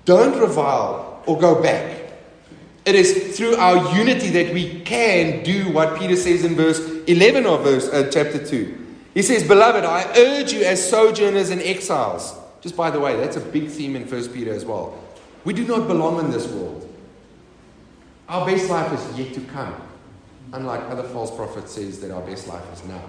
Don't 0.05 0.39
revile 0.39 1.23
or 1.27 1.39
go 1.39 1.63
back. 1.63 1.97
It 2.85 2.95
is 2.95 3.37
through 3.37 3.57
our 3.57 3.95
unity 3.97 4.31
that 4.31 4.55
we 4.55 4.81
can 4.81 5.43
do 5.43 5.71
what 5.73 5.99
Peter 5.99 6.17
says 6.17 6.45
in 6.45 6.55
verse 6.55 6.81
11 7.07 7.45
of 7.45 7.63
verse 7.63 7.89
uh, 7.89 8.09
chapter 8.11 8.45
2. 8.45 8.87
He 9.13 9.23
says, 9.23 9.47
Beloved, 9.47 9.85
I 9.85 10.05
urge 10.17 10.53
you 10.53 10.63
as 10.63 10.89
sojourners 10.89 11.51
and 11.51 11.61
exiles. 11.61 12.35
Just 12.61 12.77
by 12.77 12.91
the 12.91 13.01
way, 13.01 13.17
that's 13.17 13.37
a 13.37 13.41
big 13.41 13.69
theme 13.69 13.97
in 13.97 14.09
1 14.09 14.29
Peter 14.29 14.53
as 14.55 14.65
well. 14.65 14.99
We 15.45 15.53
do 15.53 15.67
not 15.67 15.87
belong 15.87 16.19
in 16.21 16.31
this 16.31 16.47
world. 16.49 16.88
Our 18.29 18.47
best 18.47 18.69
life 18.69 18.93
is 18.93 19.19
yet 19.19 19.33
to 19.35 19.41
come, 19.41 19.75
unlike 20.53 20.83
other 20.91 21.03
false 21.03 21.35
prophets 21.35 21.73
says 21.73 22.01
that 22.01 22.11
our 22.11 22.21
best 22.21 22.47
life 22.47 22.63
is 22.73 22.85
now. 22.85 23.03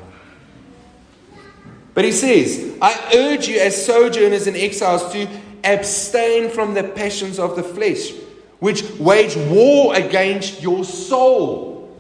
But 1.94 2.06
he 2.06 2.12
says, 2.12 2.78
I 2.82 3.12
urge 3.14 3.48
you 3.48 3.60
as 3.60 3.86
sojourners 3.86 4.48
and 4.48 4.56
exiles 4.56 5.12
to 5.12 5.28
abstain 5.66 6.50
from 6.50 6.74
the 6.74 6.84
passions 6.84 7.38
of 7.38 7.58
the 7.58 7.64
flesh, 7.64 8.14
which 8.60 8.84
wage 8.92 9.36
war 9.36 9.94
against 9.96 10.62
your 10.62 10.86
soul. 10.86 11.98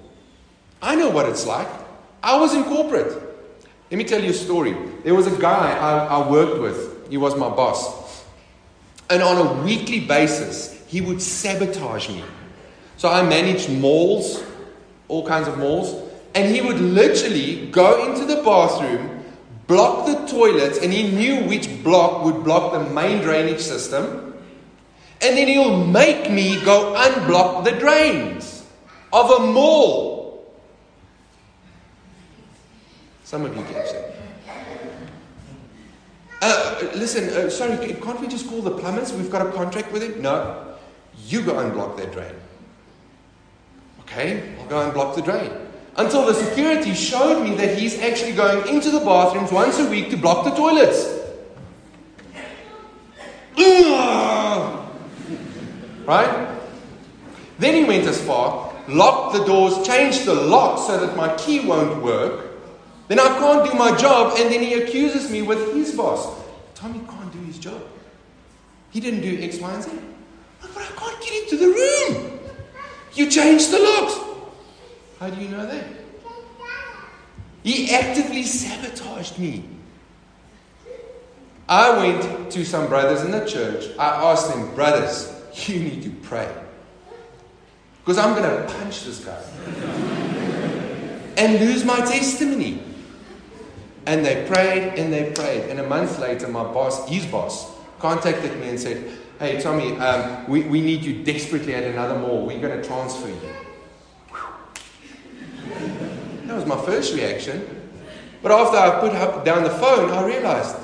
I 0.81 0.95
know 0.95 1.09
what 1.09 1.27
it's 1.27 1.45
like. 1.45 1.67
I 2.23 2.39
was 2.39 2.53
in 2.53 2.63
corporate. 2.63 3.21
Let 3.91 3.97
me 3.97 4.05
tell 4.05 4.23
you 4.23 4.29
a 4.29 4.33
story. 4.33 4.77
There 5.03 5.15
was 5.15 5.27
a 5.27 5.37
guy 5.37 5.77
I, 5.77 6.05
I 6.05 6.29
worked 6.29 6.61
with, 6.61 7.09
he 7.09 7.17
was 7.17 7.35
my 7.35 7.49
boss. 7.49 8.23
And 9.09 9.21
on 9.21 9.45
a 9.45 9.63
weekly 9.63 10.01
basis, 10.01 10.81
he 10.87 11.01
would 11.01 11.21
sabotage 11.21 12.07
me. 12.07 12.23
So 12.99 13.07
I 13.07 13.21
managed 13.21 13.69
malls, 13.69 14.43
all 15.07 15.25
kinds 15.25 15.47
of 15.47 15.57
malls, 15.57 15.95
and 16.35 16.53
he 16.53 16.59
would 16.59 16.81
literally 16.81 17.67
go 17.67 18.05
into 18.05 18.25
the 18.25 18.43
bathroom, 18.43 19.23
block 19.67 20.05
the 20.05 20.27
toilets, 20.27 20.79
and 20.79 20.91
he 20.91 21.09
knew 21.09 21.47
which 21.47 21.81
block 21.81 22.25
would 22.25 22.43
block 22.43 22.73
the 22.73 22.93
main 22.93 23.21
drainage 23.21 23.61
system. 23.61 24.33
And 25.21 25.37
then 25.37 25.47
he'll 25.47 25.87
make 25.87 26.29
me 26.29 26.61
go 26.65 26.93
unblock 26.97 27.63
the 27.63 27.71
drains 27.71 28.65
of 29.13 29.31
a 29.31 29.47
mall. 29.47 30.53
Some 33.23 33.45
of 33.45 33.55
you 33.55 33.63
catch 33.63 33.93
that. 33.93 34.15
Uh, 36.41 36.89
listen, 36.95 37.29
uh, 37.29 37.49
sorry, 37.49 37.77
can't 37.93 38.19
we 38.19 38.27
just 38.27 38.49
call 38.49 38.61
the 38.61 38.71
plumbers? 38.71 39.13
We've 39.13 39.31
got 39.31 39.47
a 39.47 39.51
contract 39.53 39.89
with 39.93 40.03
him. 40.03 40.21
No. 40.21 40.75
You 41.27 41.43
go 41.43 41.53
unblock 41.53 41.95
that 41.95 42.11
drain. 42.11 42.35
Okay, 44.11 44.55
I'll 44.59 44.67
go 44.67 44.81
and 44.81 44.91
block 44.91 45.15
the 45.15 45.21
drain. 45.21 45.51
Until 45.95 46.25
the 46.25 46.33
security 46.33 46.95
showed 46.95 47.43
me 47.43 47.55
that 47.55 47.77
he's 47.77 47.99
actually 47.99 48.33
going 48.33 48.67
into 48.67 48.89
the 48.89 48.99
bathrooms 49.01 49.51
once 49.51 49.77
a 49.77 49.87
week 49.87 50.09
to 50.09 50.17
block 50.17 50.45
the 50.45 50.51
toilets. 50.51 51.17
Right? 56.05 56.57
Then 57.59 57.75
he 57.75 57.83
went 57.83 58.07
as 58.07 58.19
far, 58.25 58.73
locked 58.87 59.35
the 59.35 59.45
doors, 59.45 59.85
changed 59.85 60.25
the 60.25 60.33
lock 60.33 60.79
so 60.79 61.05
that 61.05 61.15
my 61.15 61.35
key 61.35 61.59
won't 61.59 62.01
work. 62.01 62.47
Then 63.09 63.19
I 63.19 63.27
can't 63.37 63.69
do 63.69 63.77
my 63.77 63.95
job, 63.95 64.39
and 64.39 64.51
then 64.51 64.63
he 64.63 64.73
accuses 64.73 65.29
me 65.29 65.43
with 65.43 65.75
his 65.75 65.93
boss. 65.95 66.41
Tommy 66.73 66.99
can't 67.07 67.31
do 67.31 67.39
his 67.39 67.59
job. 67.59 67.83
He 68.89 68.99
didn't 68.99 69.21
do 69.21 69.39
X, 69.39 69.59
Y, 69.59 69.71
and 69.71 69.83
Z. 69.83 69.91
But 70.61 70.77
I 70.77 70.85
can't 70.85 71.21
get 71.21 71.43
into 71.43 71.57
the 71.57 71.67
room. 71.67 72.38
You 73.13 73.29
changed 73.29 73.71
the 73.71 73.79
locks. 73.79 74.19
How 75.19 75.29
do 75.29 75.41
you 75.41 75.49
know 75.49 75.65
that? 75.65 75.85
He 77.63 77.93
actively 77.93 78.43
sabotaged 78.43 79.37
me. 79.37 79.65
I 81.67 81.97
went 81.97 82.51
to 82.51 82.65
some 82.65 82.87
brothers 82.87 83.21
in 83.21 83.31
the 83.31 83.45
church. 83.45 83.85
I 83.99 84.31
asked 84.31 84.49
them, 84.49 84.73
brothers, 84.73 85.31
you 85.67 85.79
need 85.79 86.01
to 86.03 86.09
pray. 86.09 86.51
Because 87.99 88.17
I'm 88.17 88.35
going 88.35 88.49
to 88.49 88.73
punch 88.73 89.03
this 89.03 89.23
guy 89.23 89.39
and 91.37 91.59
lose 91.59 91.85
my 91.85 91.97
testimony. 91.97 92.81
And 94.05 94.25
they 94.25 94.47
prayed 94.47 94.97
and 94.97 95.13
they 95.13 95.31
prayed. 95.31 95.69
And 95.69 95.79
a 95.79 95.87
month 95.87 96.17
later, 96.17 96.47
my 96.47 96.63
boss, 96.63 97.07
his 97.07 97.25
boss, 97.27 97.71
contacted 97.99 98.59
me 98.59 98.69
and 98.69 98.79
said, 98.79 99.11
Hey, 99.39 99.61
Tommy, 99.61 99.95
um, 99.95 100.49
we, 100.49 100.63
we 100.63 100.81
need 100.81 101.01
you 101.01 101.23
desperately 101.23 101.73
at 101.73 101.85
another 101.85 102.19
mall. 102.19 102.45
We're 102.45 102.59
going 102.59 102.77
to 102.77 102.85
transfer 102.85 103.29
you. 103.29 103.39
That 106.43 106.55
was 106.55 106.65
my 106.65 106.75
first 106.83 107.15
reaction. 107.15 107.65
But 108.41 108.51
after 108.51 108.77
I 108.77 108.99
put 108.99 109.13
up, 109.13 109.45
down 109.45 109.63
the 109.63 109.69
phone, 109.69 110.11
I 110.11 110.25
realized, 110.25 110.75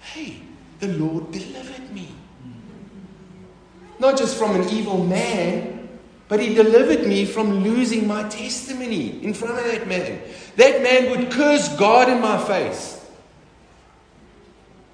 hey, 0.00 0.40
the 0.78 0.88
Lord 0.88 1.30
delivered 1.30 1.92
me. 1.92 2.08
Not 3.98 4.16
just 4.16 4.38
from 4.38 4.58
an 4.58 4.66
evil 4.70 5.04
man, 5.04 5.90
but 6.26 6.40
He 6.40 6.54
delivered 6.54 7.06
me 7.06 7.26
from 7.26 7.62
losing 7.62 8.06
my 8.06 8.26
testimony 8.30 9.22
in 9.22 9.34
front 9.34 9.58
of 9.58 9.64
that 9.66 9.86
man. 9.86 10.22
That 10.56 10.82
man 10.82 11.10
would 11.10 11.30
curse 11.30 11.68
God 11.76 12.08
in 12.08 12.18
my 12.22 12.42
face. 12.42 13.04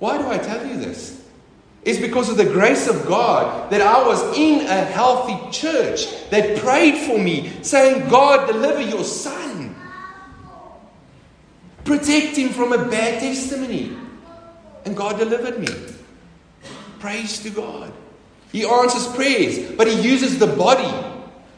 Why 0.00 0.18
do 0.18 0.26
I 0.28 0.38
tell 0.38 0.66
you 0.66 0.76
this? 0.76 1.15
It's 1.86 2.00
because 2.00 2.28
of 2.28 2.36
the 2.36 2.44
grace 2.44 2.88
of 2.88 3.06
God 3.06 3.70
that 3.70 3.80
I 3.80 4.04
was 4.04 4.36
in 4.36 4.66
a 4.66 4.84
healthy 4.84 5.38
church 5.56 6.28
that 6.30 6.58
prayed 6.58 7.06
for 7.06 7.16
me, 7.16 7.52
saying, 7.62 8.08
God, 8.08 8.48
deliver 8.48 8.82
your 8.82 9.04
son. 9.04 9.72
Protect 11.84 12.36
him 12.36 12.48
from 12.48 12.72
a 12.72 12.88
bad 12.88 13.20
testimony. 13.20 13.96
And 14.84 14.96
God 14.96 15.16
delivered 15.16 15.60
me. 15.60 15.68
Praise 16.98 17.40
to 17.44 17.50
God. 17.50 17.92
He 18.50 18.66
answers 18.66 19.06
prayers, 19.14 19.70
but 19.76 19.86
He 19.86 20.00
uses 20.00 20.40
the 20.40 20.48
body. 20.48 20.90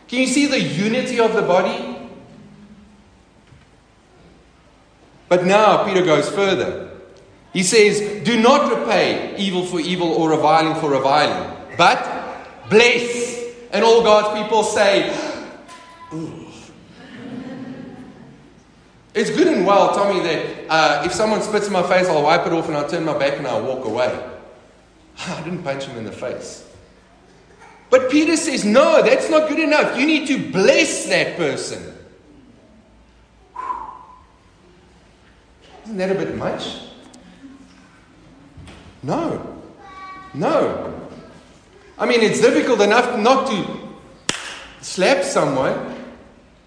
Can 0.09 0.21
you 0.21 0.27
see 0.27 0.45
the 0.45 0.61
unity 0.61 1.21
of 1.21 1.33
the 1.33 1.43
body? 1.43 1.97
But 5.31 5.47
now 5.47 5.87
Peter 5.87 6.05
goes 6.05 6.29
further. 6.29 6.88
He 7.59 7.65
says, 7.65 8.23
Do 8.23 8.41
not 8.41 8.71
repay 8.71 9.35
evil 9.37 9.67
for 9.67 9.81
evil 9.81 10.13
or 10.13 10.31
reviling 10.31 10.81
for 10.81 10.91
reviling, 10.91 11.57
but 11.77 11.99
bless. 12.71 13.43
And 13.73 13.85
all 13.85 14.05
God's 14.05 14.41
people 14.41 14.63
say, 14.63 15.13
Ooh. 16.15 16.47
It's 19.13 19.31
good 19.31 19.49
and 19.49 19.67
well, 19.67 19.93
Tommy, 19.93 20.21
that 20.21 20.71
uh, 20.71 21.03
if 21.05 21.13
someone 21.13 21.43
spits 21.43 21.67
in 21.67 21.73
my 21.73 21.83
face, 21.83 22.07
I'll 22.07 22.23
wipe 22.23 22.47
it 22.47 22.53
off 22.53 22.69
and 22.69 22.77
I'll 22.77 22.89
turn 22.89 23.05
my 23.05 23.19
back 23.19 23.39
and 23.39 23.47
I'll 23.49 23.65
walk 23.65 23.85
away. 23.85 24.17
I 25.27 25.43
didn't 25.43 25.65
punch 25.65 25.87
him 25.87 25.99
in 25.99 26.05
the 26.05 26.13
face. 26.13 26.65
But 27.91 28.09
Peter 28.09 28.37
says, 28.37 28.65
No, 28.65 29.03
that's 29.03 29.29
not 29.29 29.49
good 29.49 29.59
enough. 29.59 29.99
You 29.99 30.07
need 30.07 30.29
to 30.29 30.53
bless 30.53 31.09
that 31.09 31.37
person. 31.37 31.93
Isn't 35.87 35.97
that 35.97 36.13
a 36.13 36.15
bit 36.15 36.37
much? 36.37 36.85
No. 39.03 39.63
No. 40.35 40.95
I 41.99 42.07
mean, 42.07 42.21
it's 42.21 42.41
difficult 42.41 42.81
enough 42.81 43.19
not 43.19 43.49
to 43.49 43.89
slap 44.81 45.25
someone. 45.25 45.97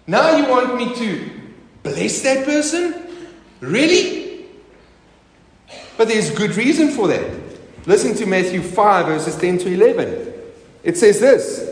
Now 0.06 0.36
you 0.36 0.48
want 0.48 0.76
me 0.76 0.94
to 0.94 1.30
bless 1.82 2.22
that 2.22 2.44
person? 2.44 2.94
Really? 3.60 4.46
But 5.96 6.08
there's 6.08 6.30
good 6.30 6.56
reason 6.56 6.90
for 6.90 7.08
that. 7.08 7.30
Listen 7.86 8.14
to 8.16 8.26
Matthew 8.26 8.62
5, 8.62 9.06
verses 9.06 9.36
10 9.36 9.58
to 9.58 9.72
11. 9.72 10.32
It 10.82 10.96
says 10.96 11.20
this 11.20 11.68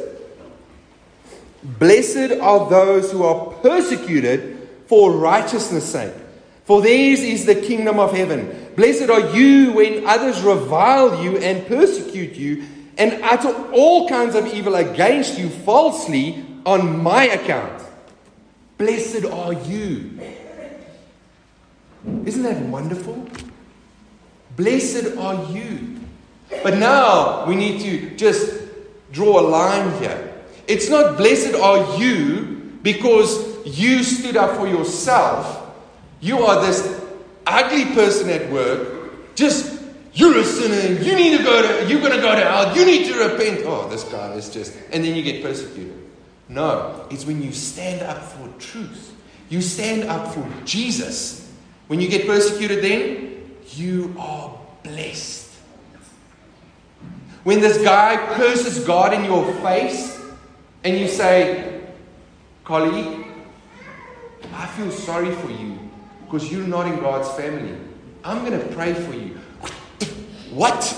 Blessed 1.62 2.40
are 2.40 2.68
those 2.68 3.12
who 3.12 3.22
are 3.24 3.52
persecuted 3.54 4.68
for 4.86 5.12
righteousness' 5.12 5.90
sake 5.90 6.14
for 6.70 6.80
theirs 6.80 7.18
is 7.18 7.46
the 7.46 7.56
kingdom 7.56 7.98
of 7.98 8.12
heaven. 8.12 8.70
Blessed 8.76 9.10
are 9.10 9.34
you 9.36 9.72
when 9.72 10.06
others 10.06 10.40
revile 10.40 11.20
you 11.20 11.36
and 11.38 11.66
persecute 11.66 12.34
you 12.34 12.64
and 12.96 13.20
utter 13.24 13.52
all 13.72 14.08
kinds 14.08 14.36
of 14.36 14.46
evil 14.54 14.76
against 14.76 15.36
you 15.36 15.48
falsely 15.48 16.46
on 16.64 17.02
my 17.02 17.24
account. 17.24 17.82
Blessed 18.78 19.24
are 19.24 19.52
you. 19.52 20.20
Isn't 22.24 22.44
that 22.44 22.62
wonderful? 22.62 23.28
Blessed 24.54 25.16
are 25.18 25.50
you. 25.50 25.98
But 26.62 26.76
now 26.76 27.46
we 27.46 27.56
need 27.56 27.80
to 27.80 28.14
just 28.14 28.62
draw 29.10 29.40
a 29.40 29.42
line 29.42 30.00
here. 30.00 30.40
It's 30.68 30.88
not 30.88 31.16
blessed 31.16 31.56
are 31.56 31.98
you 31.98 32.78
because 32.84 33.66
you 33.66 34.04
stood 34.04 34.36
up 34.36 34.56
for 34.56 34.68
yourself 34.68 35.59
you 36.20 36.44
are 36.44 36.64
this 36.64 37.02
ugly 37.46 37.86
person 37.94 38.28
at 38.30 38.50
work, 38.50 39.34
just 39.34 39.82
you're 40.12 40.38
a 40.38 40.44
sinner, 40.44 41.00
you 41.02 41.14
need 41.14 41.38
to 41.38 41.44
go 41.44 41.62
to 41.62 41.88
you're 41.88 42.00
gonna 42.00 42.20
go 42.20 42.34
to 42.34 42.40
hell, 42.40 42.76
you 42.76 42.84
need 42.84 43.06
to 43.06 43.28
repent. 43.28 43.62
Oh, 43.64 43.88
this 43.88 44.04
guy 44.04 44.32
is 44.34 44.50
just 44.50 44.76
and 44.92 45.04
then 45.04 45.14
you 45.14 45.22
get 45.22 45.42
persecuted. 45.42 45.96
No, 46.48 47.06
it's 47.10 47.24
when 47.24 47.42
you 47.42 47.52
stand 47.52 48.02
up 48.02 48.22
for 48.22 48.48
truth. 48.58 49.14
You 49.48 49.62
stand 49.62 50.04
up 50.04 50.34
for 50.34 50.46
Jesus. 50.64 51.52
When 51.86 52.00
you 52.00 52.08
get 52.08 52.26
persecuted, 52.26 52.84
then 52.84 53.56
you 53.74 54.14
are 54.18 54.58
blessed. 54.82 55.48
When 57.42 57.60
this 57.60 57.82
guy 57.82 58.16
curses 58.34 58.84
God 58.84 59.14
in 59.14 59.24
your 59.24 59.52
face 59.54 60.20
and 60.84 60.98
you 60.98 61.08
say, 61.08 61.80
colleague, 62.64 63.26
I 64.52 64.66
feel 64.66 64.90
sorry 64.90 65.30
for 65.30 65.50
you 65.50 65.69
because 66.30 66.50
you're 66.52 66.66
not 66.66 66.86
in 66.86 67.00
God's 67.00 67.28
family. 67.30 67.76
I'm 68.22 68.44
going 68.44 68.58
to 68.58 68.74
pray 68.74 68.94
for 68.94 69.14
you. 69.14 69.38
What? 70.52 70.96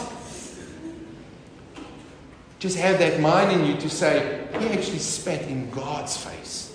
just 2.58 2.78
have 2.78 2.96
that 3.00 3.18
mind 3.18 3.50
in 3.50 3.66
you 3.66 3.74
to 3.80 3.90
say, 3.90 4.46
He 4.60 4.68
actually 4.68 5.00
spat 5.00 5.42
in 5.48 5.68
God's 5.70 6.16
face, 6.16 6.72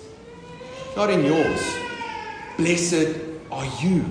not 0.94 1.08
in 1.08 1.24
yours. 1.24 1.74
Blessed 2.58 3.16
are 3.50 3.64
you. 3.80 4.04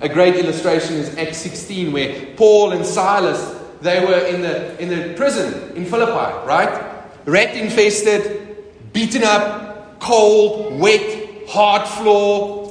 A 0.00 0.08
great 0.08 0.36
illustration 0.36 0.94
is 0.94 1.14
Acts 1.18 1.36
16, 1.38 1.92
where 1.92 2.34
Paul 2.36 2.72
and 2.72 2.86
Silas 2.86 3.54
they 3.82 4.02
were 4.02 4.18
in 4.26 4.40
the 4.40 4.80
in 4.80 4.88
the 4.88 5.14
prison 5.14 5.76
in 5.76 5.84
Philippi, 5.84 6.46
right? 6.46 6.94
Rat 7.26 7.54
infested, 7.54 8.92
beaten 8.94 9.24
up, 9.24 10.00
cold, 10.00 10.80
wet, 10.80 11.46
hard 11.48 11.86
floor. 11.86 12.63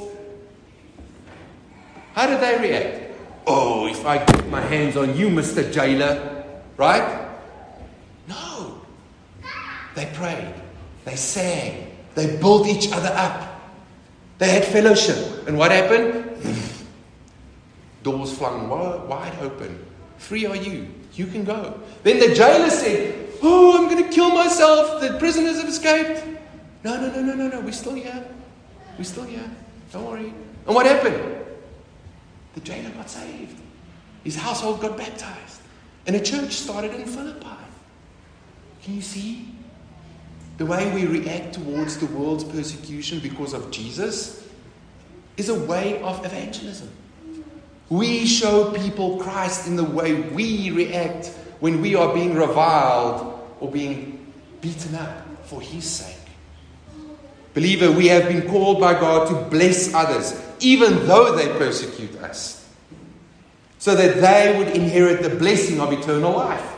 How 2.13 2.27
did 2.27 2.39
they 2.39 2.69
react? 2.69 3.15
Oh, 3.45 3.87
if 3.87 4.05
I 4.05 4.23
get 4.23 4.47
my 4.47 4.61
hands 4.61 4.95
on 4.95 5.17
you, 5.17 5.29
Mr. 5.29 5.71
Jailer, 5.71 6.45
right? 6.77 7.29
No. 8.27 8.81
They 9.95 10.05
prayed, 10.13 10.53
they 11.05 11.15
sang, 11.15 11.91
they 12.15 12.37
built 12.37 12.67
each 12.67 12.91
other 12.91 13.11
up. 13.13 13.61
They 14.37 14.49
had 14.49 14.65
fellowship. 14.65 15.47
And 15.47 15.57
what 15.57 15.71
happened? 15.71 16.29
Doors 18.03 18.35
flung 18.37 18.69
wide 18.69 19.37
open. 19.41 19.85
Free 20.17 20.45
are 20.45 20.55
you. 20.55 20.87
You 21.13 21.27
can 21.27 21.43
go. 21.43 21.79
Then 22.03 22.19
the 22.19 22.33
jailer 22.33 22.69
said, 22.69 23.29
Oh, 23.41 23.77
I'm 23.77 23.89
going 23.89 24.03
to 24.03 24.09
kill 24.09 24.29
myself. 24.29 25.01
The 25.01 25.17
prisoners 25.19 25.57
have 25.57 25.69
escaped. 25.69 26.25
No, 26.83 26.99
no, 26.99 27.11
no, 27.13 27.21
no, 27.21 27.35
no, 27.35 27.47
no. 27.49 27.61
We're 27.61 27.71
still 27.71 27.93
here. 27.93 28.25
We're 28.97 29.03
still 29.03 29.25
here. 29.25 29.49
Don't 29.91 30.05
worry. 30.05 30.33
And 30.65 30.75
what 30.75 30.85
happened? 30.85 31.42
The 32.53 32.61
jailer 32.61 32.89
got 32.91 33.09
saved. 33.09 33.59
His 34.23 34.35
household 34.35 34.81
got 34.81 34.97
baptized. 34.97 35.61
And 36.05 36.15
a 36.15 36.21
church 36.21 36.51
started 36.51 36.93
in 36.93 37.05
Philippi. 37.05 37.47
Can 38.83 38.95
you 38.95 39.01
see? 39.01 39.49
The 40.57 40.65
way 40.65 40.93
we 40.93 41.05
react 41.05 41.53
towards 41.55 41.97
the 41.97 42.05
world's 42.07 42.43
persecution 42.43 43.19
because 43.19 43.53
of 43.53 43.71
Jesus 43.71 44.47
is 45.37 45.49
a 45.49 45.55
way 45.55 46.01
of 46.01 46.23
evangelism. 46.25 46.91
We 47.89 48.25
show 48.25 48.71
people 48.71 49.17
Christ 49.17 49.67
in 49.67 49.75
the 49.75 49.83
way 49.83 50.13
we 50.13 50.71
react 50.71 51.27
when 51.59 51.81
we 51.81 51.95
are 51.95 52.13
being 52.13 52.35
reviled 52.35 53.39
or 53.59 53.71
being 53.71 54.31
beaten 54.61 54.95
up 54.95 55.25
for 55.45 55.61
His 55.61 55.85
sake. 55.85 56.17
Believer, 57.53 57.91
we 57.91 58.07
have 58.07 58.27
been 58.27 58.49
called 58.49 58.79
by 58.79 58.93
God 58.93 59.27
to 59.27 59.49
bless 59.49 59.93
others, 59.93 60.33
even 60.63 61.05
though 61.05 61.35
they 61.35 61.47
persecute 61.57 62.15
us, 62.17 62.67
so 63.77 63.95
that 63.95 64.21
they 64.21 64.57
would 64.57 64.69
inherit 64.69 65.21
the 65.21 65.29
blessing 65.29 65.81
of 65.81 65.91
eternal 65.91 66.31
life. 66.31 66.73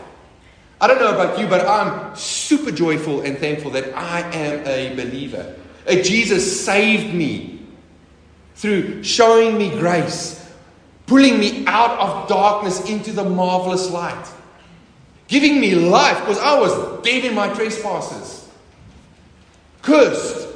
I 0.81 0.87
don't 0.87 0.99
know 0.99 1.13
about 1.13 1.39
you, 1.39 1.47
but 1.47 1.65
I'm 1.67 2.15
super 2.15 2.71
joyful 2.71 3.21
and 3.21 3.37
thankful 3.37 3.71
that 3.71 3.95
I 3.95 4.21
am 4.35 4.67
a 4.67 4.95
believer. 4.95 5.55
Jesus 5.87 6.65
saved 6.65 7.13
me 7.13 7.59
through 8.55 9.03
showing 9.03 9.57
me 9.57 9.69
grace, 9.69 10.51
pulling 11.05 11.39
me 11.39 11.65
out 11.67 11.99
of 11.99 12.27
darkness 12.27 12.89
into 12.89 13.11
the 13.11 13.23
marvelous 13.23 13.89
light, 13.91 14.27
giving 15.27 15.59
me 15.59 15.75
life 15.75 16.19
because 16.21 16.39
I 16.39 16.59
was 16.59 17.03
dead 17.03 17.23
in 17.23 17.35
my 17.35 17.53
trespasses, 17.53 18.49
cursed, 19.81 20.47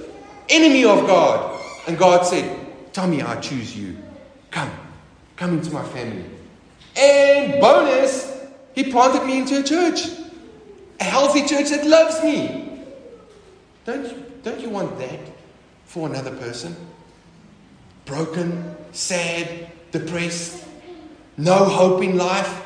enemy 0.49 0.83
of 0.83 1.05
God. 1.05 1.61
And 1.87 1.97
God 1.97 2.25
said, 2.25 2.58
Tommy, 2.93 3.21
I 3.21 3.39
choose 3.39 3.75
you. 3.75 3.97
Come, 4.51 4.71
come 5.35 5.57
into 5.57 5.71
my 5.71 5.83
family. 5.89 6.25
And 6.97 7.61
bonus, 7.61 8.41
he 8.73 8.91
planted 8.91 9.25
me 9.25 9.39
into 9.39 9.59
a 9.59 9.63
church, 9.63 10.07
a 10.99 11.03
healthy 11.03 11.45
church 11.45 11.69
that 11.69 11.85
loves 11.85 12.23
me. 12.23 12.81
Don't 13.85 14.03
you, 14.03 14.25
don't 14.43 14.59
you 14.59 14.69
want 14.69 14.97
that 14.99 15.19
for 15.85 16.07
another 16.07 16.35
person? 16.35 16.75
Broken, 18.05 18.75
sad, 18.91 19.71
depressed, 19.91 20.65
no 21.37 21.65
hope 21.65 22.03
in 22.03 22.17
life? 22.17 22.65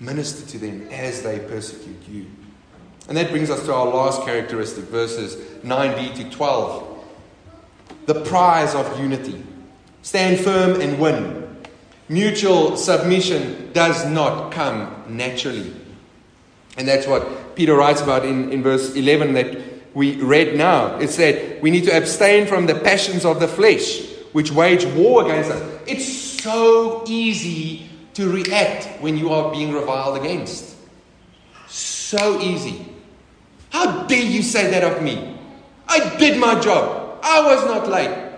Minister 0.00 0.48
to 0.50 0.58
them 0.58 0.88
as 0.90 1.22
they 1.22 1.38
persecute 1.40 2.08
you. 2.08 2.26
And 3.08 3.16
that 3.16 3.30
brings 3.30 3.50
us 3.50 3.64
to 3.66 3.74
our 3.74 3.86
last 3.86 4.24
characteristic, 4.24 4.84
verses 4.84 5.36
9b 5.62 6.14
to 6.16 6.30
12. 6.30 6.93
The 8.06 8.20
prize 8.22 8.74
of 8.74 8.98
unity. 8.98 9.42
Stand 10.02 10.40
firm 10.40 10.80
and 10.80 10.98
win. 10.98 11.44
Mutual 12.08 12.76
submission 12.76 13.72
does 13.72 14.06
not 14.06 14.52
come 14.52 15.04
naturally. 15.08 15.74
And 16.76 16.86
that's 16.86 17.06
what 17.06 17.56
Peter 17.56 17.74
writes 17.74 18.00
about 18.00 18.24
in, 18.24 18.52
in 18.52 18.62
verse 18.62 18.94
11 18.94 19.32
that 19.34 19.56
we 19.94 20.16
read 20.20 20.56
now. 20.56 20.98
It 20.98 21.08
said, 21.08 21.62
We 21.62 21.70
need 21.70 21.84
to 21.84 21.96
abstain 21.96 22.46
from 22.46 22.66
the 22.66 22.74
passions 22.74 23.24
of 23.24 23.40
the 23.40 23.48
flesh, 23.48 24.06
which 24.32 24.50
wage 24.50 24.84
war 24.86 25.24
against 25.24 25.50
us. 25.50 25.80
It's 25.86 26.06
so 26.42 27.04
easy 27.06 27.88
to 28.14 28.30
react 28.30 29.00
when 29.00 29.16
you 29.16 29.30
are 29.30 29.50
being 29.52 29.72
reviled 29.72 30.18
against. 30.18 30.76
So 31.68 32.40
easy. 32.40 32.86
How 33.70 34.04
dare 34.06 34.22
you 34.22 34.42
say 34.42 34.70
that 34.70 34.84
of 34.84 35.02
me? 35.02 35.38
I 35.88 36.16
did 36.16 36.38
my 36.38 36.60
job. 36.60 37.03
I 37.24 37.40
was 37.46 37.64
not 37.64 37.88
late. 37.88 38.32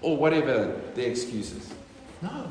Or 0.00 0.16
whatever 0.16 0.80
the 0.94 1.06
excuses. 1.06 1.74
No. 2.22 2.50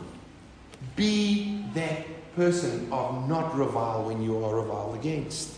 Be 0.98 1.64
that 1.74 2.06
person 2.36 2.92
of 2.92 3.28
not 3.30 3.56
revile 3.58 4.04
when 4.04 4.22
you 4.22 4.44
are 4.44 4.56
reviled 4.56 4.96
against. 4.96 5.56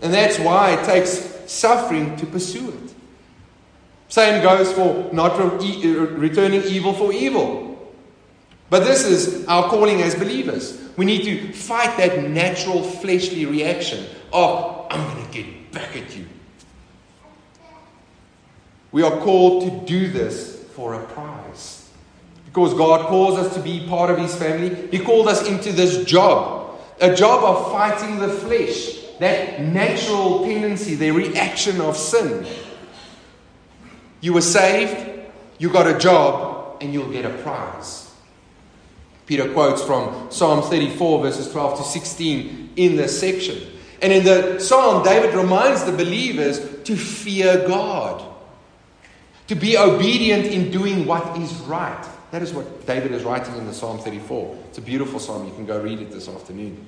And 0.00 0.12
that's 0.12 0.38
why 0.38 0.72
it 0.72 0.84
takes 0.86 1.10
suffering 1.50 2.16
to 2.16 2.26
pursue 2.26 2.70
it. 2.70 2.94
Same 4.08 4.42
goes 4.42 4.72
for 4.72 5.12
not 5.12 5.38
re- 5.38 5.94
returning 5.94 6.62
evil 6.62 6.94
for 6.94 7.12
evil. 7.12 7.94
But 8.70 8.84
this 8.84 9.04
is 9.04 9.46
our 9.46 9.68
calling 9.68 10.02
as 10.02 10.14
believers. 10.14 10.80
We 10.96 11.04
need 11.04 11.24
to 11.24 11.52
fight 11.52 11.96
that 11.98 12.28
natural 12.28 12.82
fleshly 12.82 13.44
reaction 13.44 14.06
of, 14.32 14.86
I'm 14.90 15.12
going 15.12 15.26
to 15.26 15.32
get 15.32 15.72
back 15.72 15.96
at 15.96 16.16
you. 16.16 16.26
We 18.94 19.02
are 19.02 19.18
called 19.22 19.64
to 19.64 19.86
do 19.92 20.08
this 20.08 20.62
for 20.76 20.94
a 20.94 21.04
prize. 21.06 21.90
Because 22.46 22.74
God 22.74 23.08
calls 23.08 23.36
us 23.36 23.52
to 23.54 23.60
be 23.60 23.84
part 23.88 24.08
of 24.08 24.18
His 24.18 24.36
family. 24.36 24.86
He 24.92 25.00
called 25.00 25.26
us 25.26 25.48
into 25.48 25.72
this 25.72 26.04
job 26.04 26.78
a 27.00 27.12
job 27.12 27.42
of 27.42 27.72
fighting 27.72 28.20
the 28.20 28.28
flesh, 28.28 29.00
that 29.18 29.60
natural 29.60 30.44
tendency, 30.44 30.94
the 30.94 31.10
reaction 31.10 31.80
of 31.80 31.96
sin. 31.96 32.46
You 34.20 34.32
were 34.32 34.40
saved, 34.40 35.26
you 35.58 35.70
got 35.70 35.88
a 35.88 35.98
job, 35.98 36.76
and 36.80 36.92
you'll 36.92 37.10
get 37.10 37.24
a 37.24 37.36
prize. 37.42 38.14
Peter 39.26 39.52
quotes 39.52 39.82
from 39.82 40.30
Psalm 40.30 40.62
34, 40.62 41.20
verses 41.20 41.50
12 41.50 41.78
to 41.78 41.82
16 41.82 42.70
in 42.76 42.94
this 42.94 43.18
section. 43.18 43.60
And 44.00 44.12
in 44.12 44.24
the 44.24 44.60
psalm, 44.60 45.02
David 45.02 45.34
reminds 45.34 45.82
the 45.82 45.90
believers 45.90 46.60
to 46.84 46.94
fear 46.94 47.66
God, 47.66 48.33
to 49.48 49.54
be 49.54 49.76
obedient 49.76 50.46
in 50.46 50.70
doing 50.70 51.06
what 51.06 51.38
is 51.38 51.52
right. 51.60 52.06
That 52.30 52.42
is 52.42 52.52
what 52.52 52.86
David 52.86 53.12
is 53.12 53.22
writing 53.22 53.56
in 53.56 53.66
the 53.66 53.74
Psalm 53.74 53.98
34. 53.98 54.58
It's 54.68 54.78
a 54.78 54.82
beautiful 54.82 55.20
psalm. 55.20 55.46
You 55.46 55.52
can 55.54 55.66
go 55.66 55.80
read 55.80 56.00
it 56.00 56.10
this 56.10 56.28
afternoon. 56.28 56.84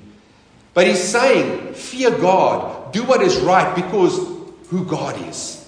But 0.75 0.87
he's 0.87 1.03
saying, 1.03 1.75
Fear 1.75 2.19
God, 2.19 2.93
do 2.93 3.05
what 3.05 3.23
is 3.23 3.39
right 3.39 3.75
because 3.75 4.17
who 4.69 4.85
God 4.85 5.21
is. 5.29 5.67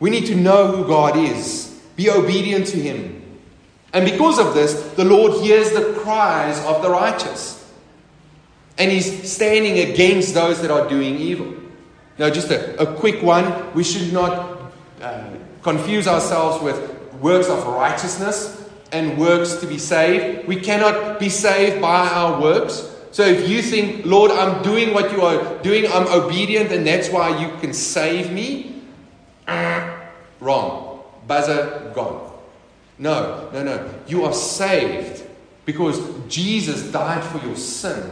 We 0.00 0.10
need 0.10 0.26
to 0.26 0.36
know 0.36 0.68
who 0.68 0.86
God 0.86 1.16
is, 1.16 1.80
be 1.96 2.10
obedient 2.10 2.66
to 2.68 2.78
Him. 2.78 3.22
And 3.92 4.04
because 4.04 4.38
of 4.38 4.54
this, 4.54 4.74
the 4.94 5.04
Lord 5.04 5.42
hears 5.42 5.70
the 5.72 5.94
cries 6.00 6.62
of 6.64 6.82
the 6.82 6.90
righteous. 6.90 7.54
And 8.76 8.90
He's 8.92 9.30
standing 9.30 9.90
against 9.90 10.34
those 10.34 10.60
that 10.62 10.70
are 10.70 10.88
doing 10.88 11.16
evil. 11.16 11.54
Now, 12.18 12.30
just 12.30 12.50
a, 12.50 12.80
a 12.80 12.96
quick 12.96 13.22
one. 13.22 13.72
We 13.74 13.84
should 13.84 14.12
not 14.12 14.72
uh, 15.00 15.30
confuse 15.62 16.06
ourselves 16.06 16.62
with 16.62 16.78
works 17.14 17.48
of 17.48 17.66
righteousness 17.66 18.68
and 18.92 19.18
works 19.18 19.56
to 19.56 19.66
be 19.66 19.78
saved. 19.78 20.46
We 20.46 20.56
cannot 20.56 21.18
be 21.18 21.28
saved 21.28 21.80
by 21.80 22.08
our 22.08 22.40
works. 22.40 22.94
So 23.10 23.24
if 23.24 23.48
you 23.48 23.62
think, 23.62 24.06
Lord, 24.06 24.30
I'm 24.30 24.62
doing 24.62 24.94
what 24.94 25.12
you 25.12 25.22
are 25.22 25.58
doing, 25.62 25.90
I'm 25.90 26.06
obedient, 26.08 26.70
and 26.72 26.86
that's 26.86 27.08
why 27.10 27.36
you 27.40 27.56
can 27.60 27.72
save 27.72 28.32
me, 28.32 28.82
wrong. 30.40 31.02
Buzzer 31.26 31.92
gone. 31.94 32.32
No, 32.98 33.50
no, 33.52 33.62
no. 33.62 33.94
You 34.06 34.24
are 34.24 34.32
saved 34.32 35.22
because 35.64 36.00
Jesus 36.28 36.90
died 36.90 37.22
for 37.22 37.44
your 37.46 37.56
sin. 37.56 38.10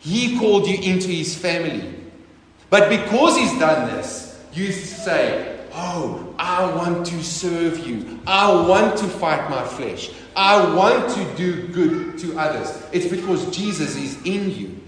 He 0.00 0.38
called 0.38 0.68
you 0.68 0.76
into 0.76 1.08
his 1.08 1.36
family. 1.36 1.94
But 2.70 2.88
because 2.88 3.36
he's 3.36 3.58
done 3.58 3.88
this, 3.88 4.40
you 4.52 4.70
say, 4.72 5.55
oh, 5.76 6.34
I 6.38 6.74
want 6.74 7.06
to 7.06 7.22
serve 7.22 7.86
you. 7.86 8.18
I 8.26 8.50
want 8.66 8.96
to 8.98 9.04
fight 9.04 9.48
my 9.50 9.62
flesh. 9.64 10.10
I 10.34 10.74
want 10.74 11.14
to 11.14 11.36
do 11.36 11.68
good 11.68 12.18
to 12.18 12.38
others. 12.38 12.82
It's 12.92 13.06
because 13.06 13.54
Jesus 13.54 13.94
is 13.96 14.20
in 14.24 14.50
you. 14.50 14.80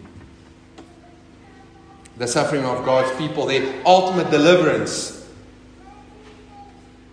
The 2.16 2.26
suffering 2.26 2.64
of 2.64 2.84
God's 2.84 3.16
people, 3.18 3.46
their 3.46 3.82
ultimate 3.86 4.30
deliverance, 4.30 5.28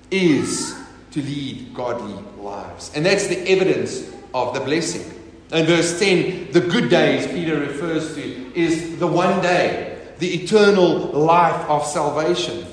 is 0.09 0.75
to 1.11 1.21
lead 1.21 1.73
godly 1.73 2.23
lives. 2.39 2.91
And 2.95 3.05
that's 3.05 3.27
the 3.27 3.39
evidence 3.49 4.09
of 4.33 4.53
the 4.53 4.61
blessing. 4.61 5.11
In 5.51 5.65
verse 5.65 5.99
10, 5.99 6.51
the 6.53 6.61
good 6.61 6.89
days 6.89 7.27
Peter 7.27 7.59
refers 7.59 8.15
to 8.15 8.59
is 8.59 8.97
the 8.99 9.07
one 9.07 9.41
day, 9.41 10.13
the 10.17 10.43
eternal 10.43 10.97
life 11.11 11.69
of 11.69 11.85
salvation. 11.85 12.65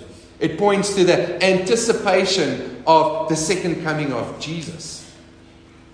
It 0.42 0.58
points 0.58 0.94
to 0.96 1.04
the 1.04 1.42
anticipation 1.42 2.82
of 2.84 3.28
the 3.28 3.36
second 3.36 3.84
coming 3.84 4.12
of 4.12 4.40
Jesus. 4.40 5.08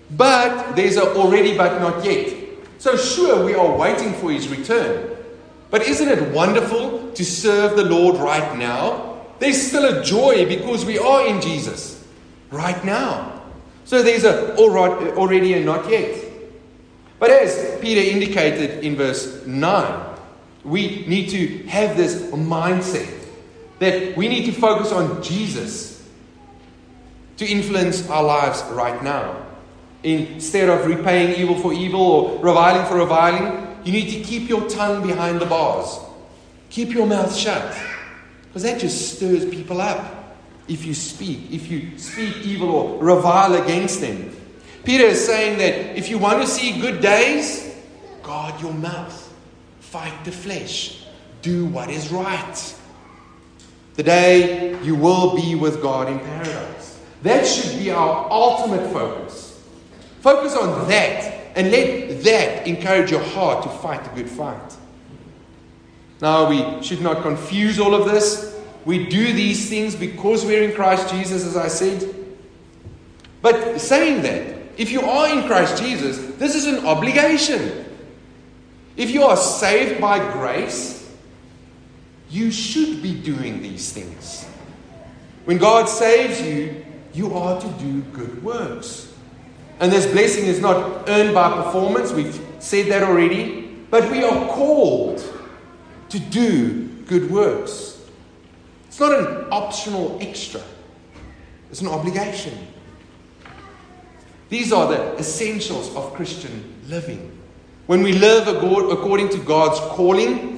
But 0.09 0.75
there's 0.75 0.97
a 0.97 1.13
already 1.15 1.55
but 1.55 1.79
not 1.79 2.03
yet. 2.03 2.35
So, 2.79 2.97
sure, 2.97 3.45
we 3.45 3.53
are 3.53 3.77
waiting 3.77 4.11
for 4.13 4.31
his 4.31 4.47
return. 4.47 5.15
But 5.69 5.83
isn't 5.83 6.09
it 6.09 6.33
wonderful 6.33 7.11
to 7.11 7.23
serve 7.23 7.77
the 7.77 7.83
Lord 7.83 8.17
right 8.17 8.57
now? 8.57 9.21
There's 9.37 9.61
still 9.61 9.85
a 9.85 10.03
joy 10.03 10.47
because 10.47 10.83
we 10.83 10.97
are 10.97 11.27
in 11.27 11.41
Jesus 11.41 12.03
right 12.49 12.83
now. 12.83 13.43
So 13.85 14.01
there's 14.01 14.23
a 14.23 14.55
already 14.55 15.53
and 15.53 15.65
not 15.65 15.87
yet. 15.91 16.25
But 17.19 17.29
as 17.29 17.79
Peter 17.81 18.01
indicated 18.01 18.83
in 18.83 18.95
verse 18.95 19.45
9, 19.45 20.17
we 20.63 21.05
need 21.05 21.29
to 21.29 21.67
have 21.67 21.95
this 21.95 22.23
mindset 22.31 23.18
that 23.79 24.15
we 24.15 24.27
need 24.27 24.45
to 24.45 24.51
focus 24.51 24.91
on 24.91 25.21
Jesus 25.23 26.07
to 27.37 27.45
influence 27.45 28.07
our 28.09 28.23
lives 28.23 28.61
right 28.71 29.01
now. 29.01 29.45
Instead 30.03 30.69
of 30.69 30.85
repaying 30.85 31.39
evil 31.39 31.55
for 31.55 31.73
evil 31.73 32.01
or 32.01 32.39
reviling 32.39 32.85
for 32.87 32.97
reviling, 32.97 33.77
you 33.83 33.91
need 33.91 34.11
to 34.11 34.21
keep 34.21 34.49
your 34.49 34.69
tongue 34.69 35.05
behind 35.05 35.39
the 35.39 35.45
bars. 35.45 35.99
Keep 36.69 36.91
your 36.91 37.07
mouth 37.07 37.35
shut. 37.35 37.77
Because 38.47 38.63
that 38.63 38.79
just 38.79 39.15
stirs 39.15 39.45
people 39.45 39.79
up 39.81 40.35
if 40.67 40.85
you 40.85 40.93
speak, 40.93 41.51
if 41.51 41.71
you 41.71 41.97
speak 41.97 42.37
evil 42.37 42.69
or 42.69 43.03
revile 43.03 43.55
against 43.55 44.01
them. 44.01 44.35
Peter 44.83 45.05
is 45.05 45.25
saying 45.25 45.57
that 45.57 45.97
if 45.97 46.09
you 46.09 46.17
want 46.17 46.41
to 46.41 46.47
see 46.47 46.79
good 46.79 47.01
days, 47.01 47.75
guard 48.23 48.59
your 48.61 48.73
mouth, 48.73 49.33
fight 49.79 50.23
the 50.25 50.31
flesh, 50.31 51.05
do 51.41 51.65
what 51.65 51.89
is 51.89 52.11
right. 52.11 52.75
The 53.99 54.03
day 54.03 54.81
you 54.81 54.95
will 54.95 55.35
be 55.35 55.55
with 55.55 55.81
God 55.81 56.07
in 56.07 56.19
paradise. 56.19 57.01
That 57.23 57.45
should 57.45 57.77
be 57.77 57.91
our 57.91 58.31
ultimate 58.31 58.93
focus. 58.93 59.61
Focus 60.21 60.55
on 60.55 60.87
that 60.87 61.51
and 61.57 61.69
let 61.69 62.23
that 62.23 62.65
encourage 62.65 63.11
your 63.11 63.21
heart 63.21 63.61
to 63.63 63.69
fight 63.69 64.05
the 64.05 64.09
good 64.11 64.29
fight. 64.29 64.77
Now, 66.21 66.49
we 66.49 66.81
should 66.81 67.01
not 67.01 67.23
confuse 67.23 67.77
all 67.77 67.93
of 67.93 68.09
this. 68.09 68.57
We 68.85 69.05
do 69.05 69.33
these 69.33 69.67
things 69.67 69.97
because 69.97 70.45
we're 70.45 70.63
in 70.63 70.73
Christ 70.73 71.13
Jesus, 71.13 71.45
as 71.45 71.57
I 71.57 71.67
said. 71.67 72.15
But 73.41 73.81
saying 73.81 74.21
that, 74.21 74.61
if 74.77 74.91
you 74.93 75.01
are 75.01 75.27
in 75.27 75.45
Christ 75.45 75.83
Jesus, 75.83 76.19
this 76.37 76.55
is 76.55 76.67
an 76.67 76.85
obligation. 76.85 77.83
If 78.95 79.11
you 79.11 79.23
are 79.23 79.35
saved 79.35 79.99
by 79.99 80.19
grace, 80.31 80.98
you 82.29 82.51
should 82.51 83.01
be 83.01 83.13
doing 83.13 83.61
these 83.61 83.91
things. 83.91 84.45
When 85.45 85.57
God 85.57 85.89
saves 85.89 86.41
you, 86.41 86.85
you 87.13 87.33
are 87.35 87.59
to 87.59 87.67
do 87.79 88.01
good 88.13 88.43
works. 88.43 89.11
And 89.79 89.91
this 89.91 90.05
blessing 90.05 90.45
is 90.45 90.59
not 90.59 91.09
earned 91.09 91.33
by 91.33 91.63
performance, 91.63 92.11
we've 92.11 92.39
said 92.59 92.87
that 92.87 93.01
already, 93.03 93.77
but 93.89 94.11
we 94.11 94.23
are 94.23 94.47
called 94.49 95.23
to 96.09 96.19
do 96.19 96.87
good 97.07 97.31
works. 97.31 98.01
It's 98.87 98.99
not 98.99 99.17
an 99.17 99.47
optional 99.51 100.17
extra, 100.21 100.61
it's 101.71 101.81
an 101.81 101.87
obligation. 101.87 102.67
These 104.49 104.73
are 104.73 104.87
the 104.87 105.15
essentials 105.17 105.95
of 105.95 106.13
Christian 106.15 106.75
living. 106.87 107.39
When 107.85 108.01
we 108.03 108.13
live 108.13 108.47
according 108.47 109.29
to 109.29 109.37
God's 109.37 109.79
calling, 109.95 110.48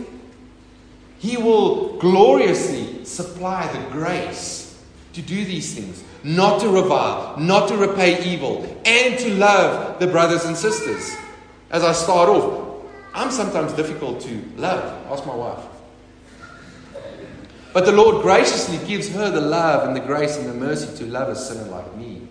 He 1.22 1.38
will 1.38 2.00
gloriously 2.00 3.06
supply 3.06 3.72
the 3.72 3.92
grace 3.92 4.84
to 5.14 5.22
do 5.22 5.46
these 5.46 5.72
things 5.76 6.04
not 6.24 6.62
to 6.62 6.70
revile, 6.70 7.38
not 7.38 7.70
to 7.70 7.78
repay 7.78 8.24
evil, 8.26 8.64
and 8.86 9.20
to 9.20 9.36
love 9.36 10.00
the 10.00 10.08
brothers 10.08 10.46
and 10.46 10.58
sisters. 10.58 11.16
As 11.70 11.84
I 11.84 11.92
start 11.92 12.28
off, 12.28 12.88
I'm 13.14 13.30
sometimes 13.30 13.72
difficult 13.74 14.20
to 14.22 14.42
love. 14.58 15.12
Ask 15.12 15.24
my 15.28 15.36
wife. 15.36 15.64
But 17.72 17.86
the 17.86 17.92
Lord 17.92 18.24
graciously 18.24 18.80
gives 18.88 19.10
her 19.10 19.30
the 19.30 19.42
love 19.42 19.88
and 19.88 19.96
the 19.96 20.02
grace 20.02 20.38
and 20.38 20.50
the 20.50 20.56
mercy 20.56 20.98
to 20.98 21.06
love 21.06 21.30
a 21.30 21.36
sinner 21.36 21.70
like 21.70 21.96
me. 21.96 22.28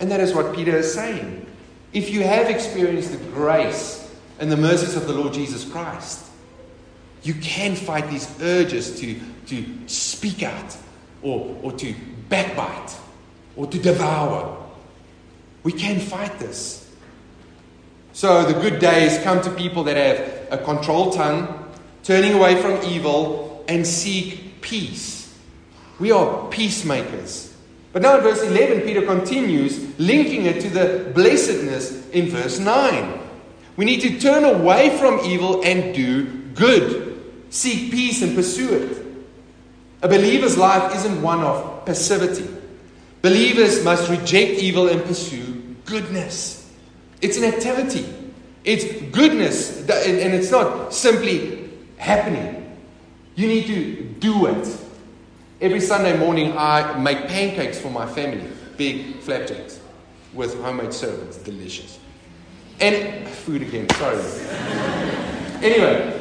And 0.00 0.10
that 0.10 0.18
is 0.18 0.34
what 0.34 0.52
Peter 0.52 0.76
is 0.76 0.92
saying. 0.92 1.46
If 1.92 2.10
you 2.10 2.24
have 2.24 2.50
experienced 2.50 3.12
the 3.12 3.24
grace 3.30 4.12
and 4.40 4.50
the 4.50 4.56
mercies 4.56 4.96
of 4.96 5.06
the 5.06 5.14
Lord 5.14 5.32
Jesus 5.32 5.64
Christ, 5.64 6.25
you 7.26 7.34
can 7.34 7.74
fight 7.74 8.08
these 8.08 8.28
urges 8.40 9.00
to, 9.00 9.18
to 9.46 9.64
speak 9.88 10.44
out 10.44 10.76
or, 11.22 11.58
or 11.62 11.72
to 11.72 11.94
backbite 12.28 12.96
or 13.56 13.66
to 13.66 13.78
devour. 13.78 14.64
We 15.64 15.72
can 15.72 15.98
fight 15.98 16.38
this. 16.38 16.88
So 18.12 18.44
the 18.44 18.54
good 18.54 18.78
days 18.78 19.18
come 19.24 19.40
to 19.42 19.50
people 19.50 19.84
that 19.84 19.96
have 19.96 20.60
a 20.60 20.64
controlled 20.64 21.14
tongue, 21.14 21.68
turning 22.04 22.32
away 22.32 22.62
from 22.62 22.80
evil, 22.84 23.64
and 23.66 23.84
seek 23.84 24.60
peace. 24.60 25.36
We 25.98 26.12
are 26.12 26.48
peacemakers. 26.48 27.54
But 27.92 28.02
now 28.02 28.18
in 28.18 28.22
verse 28.22 28.42
11, 28.42 28.82
Peter 28.82 29.02
continues, 29.02 29.98
linking 29.98 30.46
it 30.46 30.60
to 30.60 30.70
the 30.70 31.10
blessedness 31.12 32.08
in 32.10 32.28
verse 32.28 32.58
9. 32.58 33.20
We 33.76 33.84
need 33.84 34.00
to 34.02 34.20
turn 34.20 34.44
away 34.44 34.96
from 34.98 35.20
evil 35.20 35.62
and 35.64 35.94
do 35.94 36.26
good. 36.54 37.05
Seek 37.56 37.90
peace 37.90 38.20
and 38.20 38.36
pursue 38.36 38.74
it. 38.74 39.06
A 40.02 40.08
believer's 40.08 40.58
life 40.58 40.94
isn't 40.94 41.22
one 41.22 41.40
of 41.40 41.86
passivity. 41.86 42.46
Believers 43.22 43.82
must 43.82 44.10
reject 44.10 44.60
evil 44.60 44.88
and 44.88 45.02
pursue 45.02 45.74
goodness. 45.86 46.70
It's 47.22 47.38
an 47.38 47.44
activity, 47.44 48.06
it's 48.62 48.84
goodness, 49.10 49.80
and 49.88 50.34
it's 50.34 50.50
not 50.50 50.92
simply 50.92 51.70
happening. 51.96 52.76
You 53.36 53.48
need 53.48 53.66
to 53.68 54.02
do 54.20 54.46
it. 54.48 54.76
Every 55.62 55.80
Sunday 55.80 56.14
morning, 56.18 56.52
I 56.58 56.98
make 56.98 57.26
pancakes 57.26 57.80
for 57.80 57.88
my 57.88 58.04
family, 58.06 58.46
big 58.76 59.20
flapjacks 59.20 59.80
with 60.34 60.60
homemade 60.60 60.92
syrup. 60.92 61.22
It's 61.28 61.38
delicious. 61.38 61.98
And 62.80 63.26
food 63.26 63.62
again, 63.62 63.88
sorry. 63.94 64.20
anyway, 65.62 66.15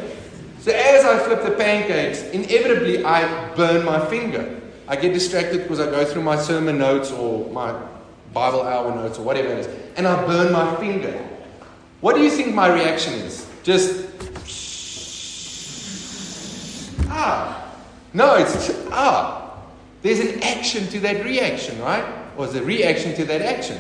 so 0.66 0.72
as 0.72 1.06
I 1.06 1.20
flip 1.20 1.44
the 1.44 1.52
pancakes, 1.52 2.24
inevitably 2.24 3.06
I 3.06 3.54
burn 3.54 3.86
my 3.86 4.04
finger. 4.08 4.60
I 4.88 4.96
get 4.96 5.14
distracted 5.14 5.62
because 5.62 5.80
I 5.80 5.86
go 5.86 6.04
through 6.04 6.24
my 6.24 6.38
sermon 6.38 6.80
notes 6.80 7.12
or 7.12 7.48
my 7.52 7.80
Bible 8.34 8.64
hour 8.64 8.90
notes 8.96 9.20
or 9.20 9.22
whatever 9.22 9.50
it 9.50 9.60
is, 9.60 9.68
and 9.96 10.08
I 10.08 10.26
burn 10.26 10.52
my 10.52 10.76
finger. 10.78 11.24
What 12.02 12.16
do 12.16 12.24
you 12.24 12.32
think 12.32 12.56
my 12.56 12.74
reaction 12.74 13.14
is? 13.14 13.48
Just 13.62 14.08
ah. 17.10 17.72
No, 18.16 18.34
it's 18.34 18.72
ah. 18.90 19.60
There's 20.02 20.20
an 20.20 20.42
action 20.42 20.88
to 20.88 21.00
that 21.02 21.24
reaction, 21.24 21.80
right? 21.80 22.04
Or 22.38 22.48
a 22.48 22.64
reaction 22.64 23.14
to 23.18 23.26
that 23.26 23.44
action. 23.44 23.80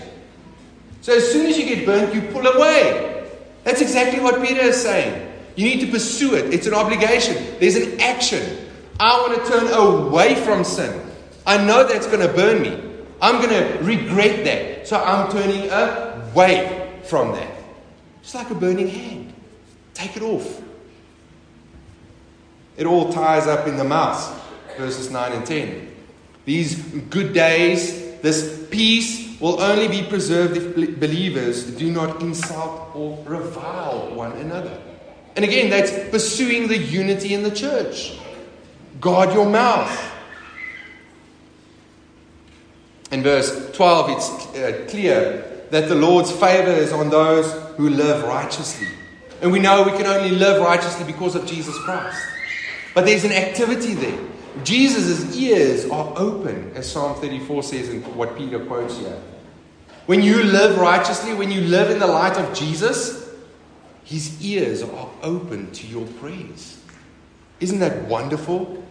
So 1.01 1.17
as 1.17 1.31
soon 1.31 1.47
as 1.47 1.57
you 1.57 1.65
get 1.65 1.83
burnt, 1.83 2.13
you 2.13 2.21
pull 2.31 2.45
away. 2.45 3.27
That's 3.63 3.81
exactly 3.81 4.19
what 4.19 4.45
Peter 4.45 4.61
is 4.61 4.79
saying. 4.79 5.24
You 5.55 5.65
need 5.65 5.79
to 5.81 5.87
pursue 5.91 6.35
it. 6.35 6.53
It's 6.53 6.67
an 6.67 6.73
obligation. 6.73 7.35
There's 7.59 7.75
an 7.75 7.99
action. 8.01 8.67
I 8.99 9.19
want 9.21 9.43
to 9.43 9.51
turn 9.51 9.67
away 9.73 10.35
from 10.35 10.63
sin. 10.63 11.01
I 11.45 11.63
know 11.63 11.87
that's 11.87 12.07
going 12.07 12.25
to 12.25 12.33
burn 12.33 12.61
me. 12.61 12.81
I'm 13.21 13.41
going 13.41 13.49
to 13.49 13.79
regret 13.83 14.43
that. 14.45 14.87
So 14.87 15.01
I'm 15.01 15.31
turning 15.31 15.69
away 15.71 16.99
from 17.03 17.31
that. 17.33 17.51
It's 18.21 18.35
like 18.35 18.49
a 18.49 18.55
burning 18.55 18.87
hand. 18.87 19.33
Take 19.93 20.17
it 20.17 20.23
off. 20.23 20.61
It 22.77 22.85
all 22.85 23.11
ties 23.11 23.47
up 23.47 23.67
in 23.67 23.77
the 23.77 23.83
mouth. 23.83 24.41
Verses 24.77 25.09
9 25.09 25.31
and 25.31 25.45
10. 25.45 25.95
These 26.43 26.75
good 27.09 27.33
days, 27.33 28.19
this 28.21 28.67
peace 28.69 29.39
will 29.39 29.61
only 29.61 29.87
be 29.87 30.03
preserved 30.03 30.57
if 30.57 30.99
believers 30.99 31.71
do 31.75 31.91
not 31.91 32.21
insult 32.21 32.95
or 32.95 33.23
revile 33.25 34.13
one 34.13 34.33
another. 34.33 34.81
And 35.35 35.43
again, 35.43 35.69
that's 35.69 35.91
pursuing 36.09 36.67
the 36.67 36.77
unity 36.77 37.33
in 37.33 37.43
the 37.43 37.51
church. 37.51 38.17
Guard 39.01 39.33
your 39.33 39.49
mouth. 39.49 40.13
In 43.11 43.21
verse 43.21 43.71
12, 43.73 44.09
it's 44.09 44.29
uh, 44.55 44.85
clear 44.89 45.67
that 45.71 45.89
the 45.89 45.95
Lord's 45.95 46.31
favor 46.31 46.71
is 46.71 46.93
on 46.93 47.09
those 47.09 47.51
who 47.75 47.89
live 47.89 48.23
righteously. 48.23 48.87
And 49.41 49.51
we 49.51 49.59
know 49.59 49.83
we 49.83 49.91
can 49.91 50.05
only 50.05 50.31
live 50.31 50.61
righteously 50.61 51.05
because 51.05 51.35
of 51.35 51.45
Jesus 51.45 51.77
Christ. 51.79 52.25
But 52.93 53.05
there's 53.05 53.25
an 53.25 53.33
activity 53.33 53.93
there. 53.93 54.19
Jesus' 54.63 55.35
ears 55.35 55.89
are 55.89 56.13
open, 56.15 56.71
as 56.75 56.89
Psalm 56.89 57.19
34 57.19 57.63
says, 57.63 57.89
and 57.89 58.03
what 58.15 58.37
Peter 58.37 58.63
quotes 58.65 58.97
here. 58.97 59.21
When 60.05 60.21
you 60.21 60.43
live 60.43 60.77
righteously, 60.77 61.33
when 61.33 61.51
you 61.51 61.61
live 61.61 61.89
in 61.89 61.99
the 61.99 62.07
light 62.07 62.37
of 62.37 62.53
Jesus, 62.57 63.24
his 64.05 64.41
ears 64.45 64.83
are 64.83 65.09
open 65.23 65.71
to 65.71 65.87
your 65.87 66.05
prayers. 66.05 66.79
Isn't 67.59 67.79
that 67.79 68.05
wonderful? 68.05 68.83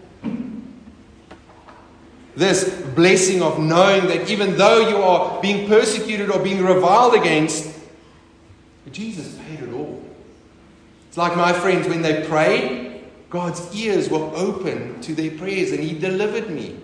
This 2.37 2.83
blessing 2.97 3.41
of 3.41 3.61
knowing 3.61 4.09
that 4.09 4.29
even 4.29 4.57
though 4.57 4.89
you 4.89 4.97
are 4.97 5.41
being 5.41 5.69
persecuted 5.69 6.31
or 6.31 6.43
being 6.43 6.65
reviled 6.65 7.15
against, 7.15 7.79
Jesus 8.91 9.39
paid 9.47 9.61
it 9.61 9.73
all. 9.73 10.03
It's 11.09 11.17
like 11.17 11.37
my 11.37 11.53
friends 11.53 11.87
when 11.87 12.03
they 12.03 12.27
prayed, 12.27 13.05
God's 13.31 13.73
ears 13.73 14.11
were 14.11 14.33
open 14.35 15.01
to 15.03 15.15
their 15.15 15.31
prayers 15.39 15.71
and 15.71 15.81
He 15.81 15.97
delivered 15.97 16.51
me. 16.51 16.77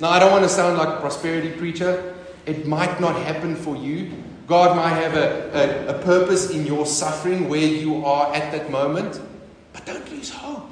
Now, 0.00 0.10
I 0.10 0.20
don't 0.20 0.30
want 0.30 0.44
to 0.44 0.48
sound 0.48 0.78
like 0.78 0.88
a 0.88 1.00
prosperity 1.00 1.50
preacher. 1.50 2.16
It 2.46 2.66
might 2.66 3.00
not 3.00 3.16
happen 3.16 3.56
for 3.56 3.76
you. 3.76 4.12
God 4.50 4.74
might 4.74 4.94
have 4.94 5.14
a, 5.14 5.86
a, 5.92 5.96
a 5.96 6.02
purpose 6.02 6.50
in 6.50 6.66
your 6.66 6.84
suffering 6.84 7.48
where 7.48 7.64
you 7.64 8.04
are 8.04 8.34
at 8.34 8.50
that 8.50 8.68
moment. 8.68 9.20
But 9.72 9.86
don't 9.86 10.10
lose 10.10 10.28
hope. 10.28 10.68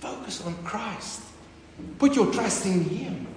Focus 0.00 0.44
on 0.44 0.56
Christ. 0.64 1.22
Put 2.00 2.16
your 2.16 2.32
trust 2.32 2.66
in 2.66 2.82
Him 2.82 3.28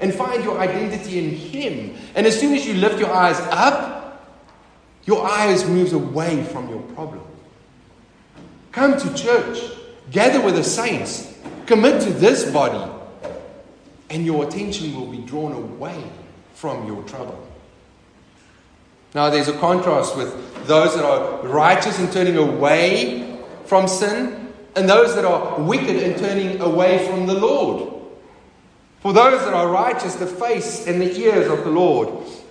and 0.00 0.12
find 0.12 0.44
your 0.44 0.58
identity 0.58 1.18
in 1.20 1.30
Him. 1.30 1.96
And 2.14 2.26
as 2.26 2.38
soon 2.38 2.54
as 2.54 2.66
you 2.66 2.74
lift 2.74 2.98
your 2.98 3.10
eyes 3.10 3.40
up, 3.50 4.28
your 5.06 5.26
eyes 5.26 5.66
moves 5.66 5.94
away 5.94 6.44
from 6.44 6.68
your 6.68 6.82
problem. 6.82 7.24
Come 8.72 8.98
to 8.98 9.14
church, 9.14 9.58
gather 10.10 10.42
with 10.42 10.56
the 10.56 10.64
saints, 10.64 11.34
commit 11.64 12.02
to 12.02 12.10
this 12.10 12.52
body, 12.52 12.92
and 14.10 14.26
your 14.26 14.46
attention 14.46 14.94
will 14.94 15.06
be 15.06 15.22
drawn 15.22 15.54
away 15.54 16.04
from 16.52 16.86
your 16.86 17.02
trouble. 17.04 17.47
Now, 19.14 19.30
there's 19.30 19.48
a 19.48 19.58
contrast 19.58 20.16
with 20.16 20.66
those 20.66 20.94
that 20.94 21.04
are 21.04 21.46
righteous 21.46 21.98
and 21.98 22.12
turning 22.12 22.36
away 22.36 23.38
from 23.64 23.88
sin, 23.88 24.52
and 24.76 24.88
those 24.88 25.14
that 25.14 25.24
are 25.24 25.60
wicked 25.60 25.96
and 25.96 26.16
turning 26.18 26.60
away 26.60 27.06
from 27.06 27.26
the 27.26 27.34
Lord. 27.34 27.92
For 29.00 29.12
those 29.12 29.40
that 29.44 29.54
are 29.54 29.68
righteous, 29.68 30.16
the 30.16 30.26
face 30.26 30.86
and 30.86 31.00
the 31.00 31.16
ears 31.18 31.48
of 31.48 31.64
the 31.64 31.70
Lord 31.70 32.08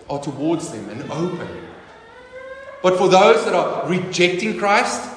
are 0.10 0.20
towards 0.20 0.72
them 0.72 0.89
and 0.89 1.12
open. 1.12 1.47
But 2.82 2.97
for 2.97 3.08
those 3.08 3.43
that 3.45 3.53
are 3.53 3.88
rejecting 3.88 4.58
Christ, 4.58 5.10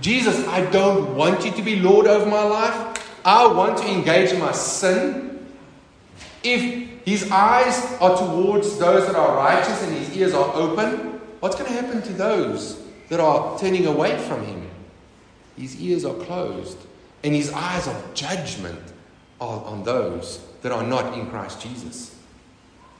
Jesus, 0.00 0.46
I 0.48 0.68
don't 0.70 1.14
want 1.14 1.44
you 1.44 1.52
to 1.52 1.62
be 1.62 1.76
Lord 1.76 2.06
over 2.06 2.26
my 2.26 2.42
life. 2.42 3.10
I 3.24 3.46
want 3.46 3.78
to 3.78 3.88
engage 3.88 4.32
in 4.32 4.40
my 4.40 4.52
sin. 4.52 5.46
If 6.42 6.91
his 7.04 7.30
eyes 7.30 7.96
are 8.00 8.16
towards 8.16 8.78
those 8.78 9.06
that 9.06 9.16
are 9.16 9.36
righteous 9.36 9.82
and 9.82 9.96
his 9.96 10.16
ears 10.16 10.34
are 10.34 10.54
open, 10.54 11.20
what's 11.40 11.56
going 11.56 11.66
to 11.66 11.72
happen 11.74 12.02
to 12.02 12.12
those 12.12 12.80
that 13.08 13.20
are 13.20 13.58
turning 13.58 13.86
away 13.86 14.18
from 14.18 14.44
him? 14.44 14.68
His 15.56 15.80
ears 15.80 16.04
are 16.04 16.14
closed, 16.14 16.78
and 17.22 17.34
his 17.34 17.52
eyes 17.52 17.86
of 17.86 18.14
judgment 18.14 18.80
are 19.40 19.62
on 19.64 19.84
those 19.84 20.44
that 20.62 20.72
are 20.72 20.84
not 20.84 21.18
in 21.18 21.26
Christ 21.28 21.60
Jesus. 21.60 22.16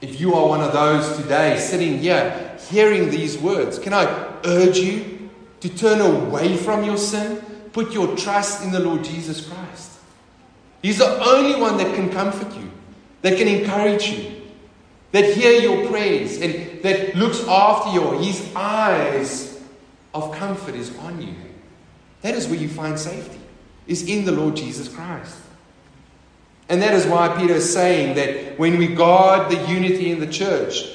If 0.01 0.19
you 0.19 0.33
are 0.33 0.47
one 0.47 0.61
of 0.61 0.73
those 0.73 1.17
today 1.17 1.57
sitting 1.57 1.99
here 1.99 2.57
hearing 2.69 3.09
these 3.09 3.37
words, 3.37 3.79
can 3.79 3.93
I 3.93 4.05
urge 4.43 4.77
you 4.77 5.29
to 5.61 5.69
turn 5.69 6.01
away 6.01 6.57
from 6.57 6.83
your 6.83 6.97
sin? 6.97 7.37
Put 7.71 7.93
your 7.93 8.15
trust 8.17 8.63
in 8.63 8.71
the 8.71 8.81
Lord 8.81 9.03
Jesus 9.03 9.47
Christ. 9.47 9.91
He's 10.81 10.97
the 10.97 11.23
only 11.23 11.59
one 11.59 11.77
that 11.77 11.95
can 11.95 12.09
comfort 12.09 12.53
you, 12.55 12.69
that 13.23 13.37
can 13.37 13.47
encourage 13.47 14.09
you, 14.09 14.41
that 15.11 15.33
hear 15.33 15.59
your 15.59 15.87
prayers, 15.87 16.39
and 16.39 16.81
that 16.83 17.15
looks 17.15 17.43
after 17.47 17.91
you. 17.91 18.19
His 18.19 18.53
eyes 18.55 19.59
of 20.13 20.31
comfort 20.35 20.75
is 20.75 20.95
on 20.99 21.21
you. 21.21 21.33
That 22.21 22.35
is 22.35 22.47
where 22.47 22.59
you 22.59 22.69
find 22.69 22.99
safety, 22.99 23.39
is 23.87 24.07
in 24.07 24.25
the 24.25 24.31
Lord 24.31 24.55
Jesus 24.55 24.87
Christ. 24.87 25.37
And 26.69 26.81
that 26.81 26.93
is 26.93 27.05
why 27.05 27.29
Peter 27.37 27.55
is 27.55 27.73
saying 27.73 28.15
that 28.15 28.59
when 28.59 28.77
we 28.77 28.87
guard 28.87 29.51
the 29.51 29.67
unity 29.67 30.11
in 30.11 30.19
the 30.19 30.27
church, 30.27 30.85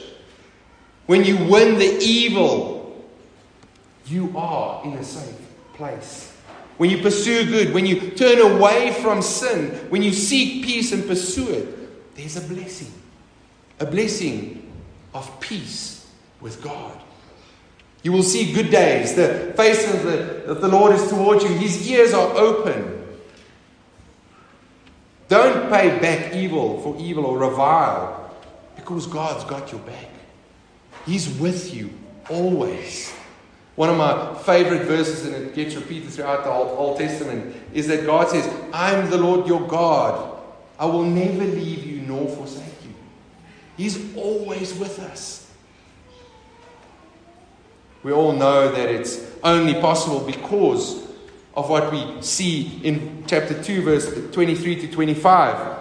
when 1.07 1.25
you 1.25 1.37
win 1.37 1.79
the 1.79 1.99
evil, 2.01 3.05
you 4.07 4.37
are 4.37 4.85
in 4.85 4.93
a 4.95 5.05
safe 5.05 5.35
place. 5.75 6.35
When 6.77 6.91
you 6.91 7.03
pursue 7.03 7.47
good, 7.47 7.73
when 7.73 7.87
you 7.87 8.11
turn 8.11 8.39
away 8.41 8.93
from 9.03 9.23
sin, 9.23 9.71
when 9.91 10.03
you 10.03 10.13
seek 10.13 10.65
peace 10.65 10.93
and 10.93 11.07
pursue 11.07 11.49
it, 11.49 11.78
there's 12.19 12.37
a 12.37 12.41
blessing. 12.41 12.93
A 13.79 13.87
blessing 13.87 14.73
of 15.15 15.39
peace 15.39 16.11
with 16.41 16.61
God. 16.61 17.01
You 18.03 18.11
will 18.11 18.25
see 18.25 18.53
good 18.53 18.71
days. 18.71 19.15
The 19.15 19.55
face 19.57 19.95
of 19.95 20.03
the, 20.03 20.45
of 20.47 20.61
the 20.61 20.67
Lord 20.67 20.97
is 20.97 21.09
towards 21.09 21.45
you. 21.45 21.51
His 21.51 21.89
ears 21.89 22.13
are 22.13 22.37
open. 22.37 23.07
Don't 25.29 25.71
pay 25.71 25.97
back 26.01 26.35
evil 26.35 26.81
for 26.81 26.97
evil 26.99 27.25
or 27.25 27.39
revile 27.39 28.35
because 28.75 29.07
God's 29.07 29.45
got 29.45 29.71
your 29.71 29.81
back. 29.83 30.09
He's 31.07 31.29
with 31.39 31.73
you 31.73 31.91
always. 32.29 33.13
One 33.77 33.91
of 33.91 33.97
my 33.97 34.35
favorite 34.43 34.87
verses, 34.87 35.25
and 35.25 35.37
it 35.37 35.55
gets 35.55 35.77
repeated 35.77 36.11
throughout 36.11 36.43
the 36.43 36.51
Old, 36.51 36.99
Testament, 36.99 37.55
is 37.73 37.87
that 37.87 38.05
God 38.05 38.29
says, 38.29 38.53
I'm 38.73 39.09
the 39.09 39.19
Lord 39.19 39.47
your 39.47 39.65
God. 39.69 40.37
I 40.81 40.87
will 40.87 41.05
never 41.05 41.45
leave 41.45 41.87
you 41.87 41.98
nor 42.09 42.29
forsake 42.29 42.85
you. 42.85 42.95
He's 43.77 44.17
always 44.17 44.75
with 44.75 44.99
us. 44.99 45.49
We 48.03 48.13
all 48.13 48.33
know 48.33 48.73
that 48.73 48.89
it's 48.89 49.25
only 49.45 49.75
possible 49.75 50.21
because 50.21 51.07
of 51.55 51.69
what 51.69 51.93
we 51.93 52.23
see 52.23 52.81
in 52.83 53.25
chapter 53.27 53.61
2, 53.63 53.83
verse 53.83 54.33
23 54.33 54.81
to 54.83 54.89
25. 54.89 55.79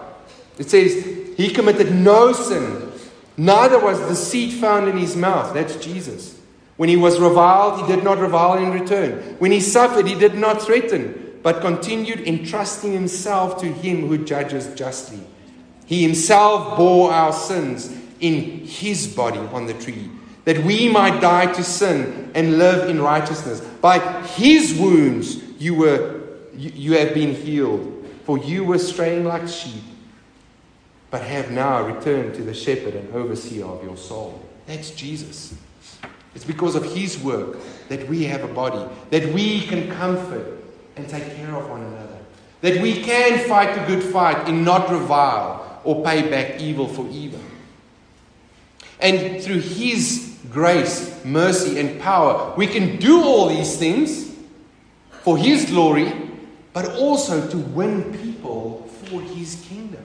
It 0.57 0.69
says, 0.69 1.05
He 1.38 1.49
committed 1.49 1.93
no 1.93 2.34
sin, 2.34 2.91
neither 3.38 3.80
was 3.80 3.99
deceit 4.07 4.59
found 4.59 4.88
in 4.88 4.97
his 4.97 5.15
mouth. 5.15 5.53
That's 5.53 5.75
Jesus. 5.78 6.39
When 6.78 6.89
he 6.89 6.95
was 6.95 7.19
reviled, 7.19 7.82
he 7.82 7.95
did 7.95 8.03
not 8.03 8.19
revile 8.19 8.57
in 8.57 8.71
return. 8.71 9.36
When 9.39 9.51
he 9.51 9.59
suffered, 9.59 10.07
he 10.07 10.15
did 10.15 10.36
not 10.36 10.61
threaten, 10.61 11.39
but 11.41 11.61
continued 11.61 12.28
entrusting 12.28 12.93
himself 12.93 13.59
to 13.61 13.67
him 13.67 14.07
who 14.07 14.23
judges 14.23 14.73
justly. 14.75 15.21
He 15.88 16.03
himself 16.03 16.77
bore 16.77 17.11
our 17.11 17.31
sins 17.31 17.97
in 18.19 18.65
his 18.65 19.07
body 19.07 19.39
on 19.39 19.65
the 19.65 19.73
tree, 19.73 20.09
that 20.43 20.63
we 20.65 20.89
might 20.89 21.21
die 21.21 21.51
to 21.53 21.63
sin 21.63 22.29
and 22.35 22.57
live 22.57 22.89
in 22.89 23.01
righteousness. 23.01 23.61
By 23.61 23.99
his 24.27 24.77
wounds, 24.77 25.38
you, 25.59 25.75
were, 25.75 26.21
you, 26.53 26.71
you 26.75 26.93
have 26.97 27.13
been 27.13 27.33
healed, 27.33 28.05
for 28.25 28.38
you 28.38 28.65
were 28.65 28.79
straying 28.79 29.23
like 29.23 29.47
sheep, 29.47 29.83
but 31.09 31.21
have 31.21 31.51
now 31.51 31.88
returned 31.88 32.35
to 32.35 32.43
the 32.43 32.53
shepherd 32.53 32.93
and 32.93 33.13
overseer 33.13 33.65
of 33.65 33.81
your 33.81 33.95
soul. 33.95 34.45
That's 34.65 34.91
Jesus. 34.91 35.55
It's 36.35 36.43
because 36.43 36.75
of 36.75 36.83
his 36.83 37.17
work 37.17 37.59
that 37.88 38.09
we 38.09 38.25
have 38.25 38.43
a 38.43 38.53
body, 38.53 38.85
that 39.11 39.33
we 39.33 39.61
can 39.61 39.89
comfort 39.91 40.61
and 40.97 41.07
take 41.07 41.33
care 41.38 41.55
of 41.55 41.69
one 41.69 41.81
another, 41.81 42.17
that 42.59 42.81
we 42.81 43.01
can 43.01 43.47
fight 43.47 43.73
the 43.73 43.85
good 43.85 44.03
fight 44.03 44.49
and 44.49 44.65
not 44.65 44.89
revile 44.91 45.66
or 45.84 46.03
pay 46.03 46.30
back 46.30 46.59
evil 46.59 46.88
for 46.88 47.07
evil. 47.09 47.39
And 48.99 49.41
through 49.41 49.59
his 49.59 50.28
grace, 50.49 51.23
mercy, 51.25 51.80
and 51.80 51.99
power, 52.01 52.53
we 52.57 52.67
can 52.67 52.97
do 52.97 53.21
all 53.21 53.49
these 53.49 53.78
things 53.78 54.32
for 55.21 55.38
His 55.38 55.65
glory, 55.65 56.11
but 56.73 56.95
also 56.95 57.49
to 57.49 57.57
win 57.57 58.17
people 58.17 58.89
for 59.05 59.21
His 59.21 59.65
kingdom. 59.67 60.03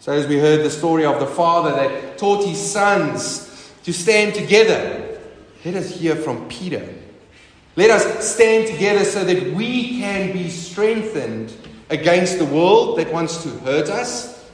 So, 0.00 0.12
as 0.12 0.26
we 0.26 0.38
heard 0.38 0.64
the 0.64 0.70
story 0.70 1.04
of 1.04 1.18
the 1.18 1.26
father 1.26 1.72
that 1.72 2.18
taught 2.18 2.46
his 2.46 2.58
sons 2.58 3.72
to 3.82 3.92
stand 3.92 4.34
together, 4.34 5.18
let 5.64 5.74
us 5.74 5.90
hear 5.90 6.14
from 6.14 6.48
Peter. 6.48 6.94
Let 7.74 7.90
us 7.90 8.34
stand 8.34 8.68
together 8.68 9.04
so 9.04 9.24
that 9.24 9.52
we 9.54 9.98
can 9.98 10.32
be 10.32 10.48
strengthened 10.50 11.52
against 11.90 12.38
the 12.38 12.44
world 12.44 12.98
that 12.98 13.12
wants 13.12 13.42
to 13.42 13.50
hurt 13.60 13.88
us, 13.88 14.48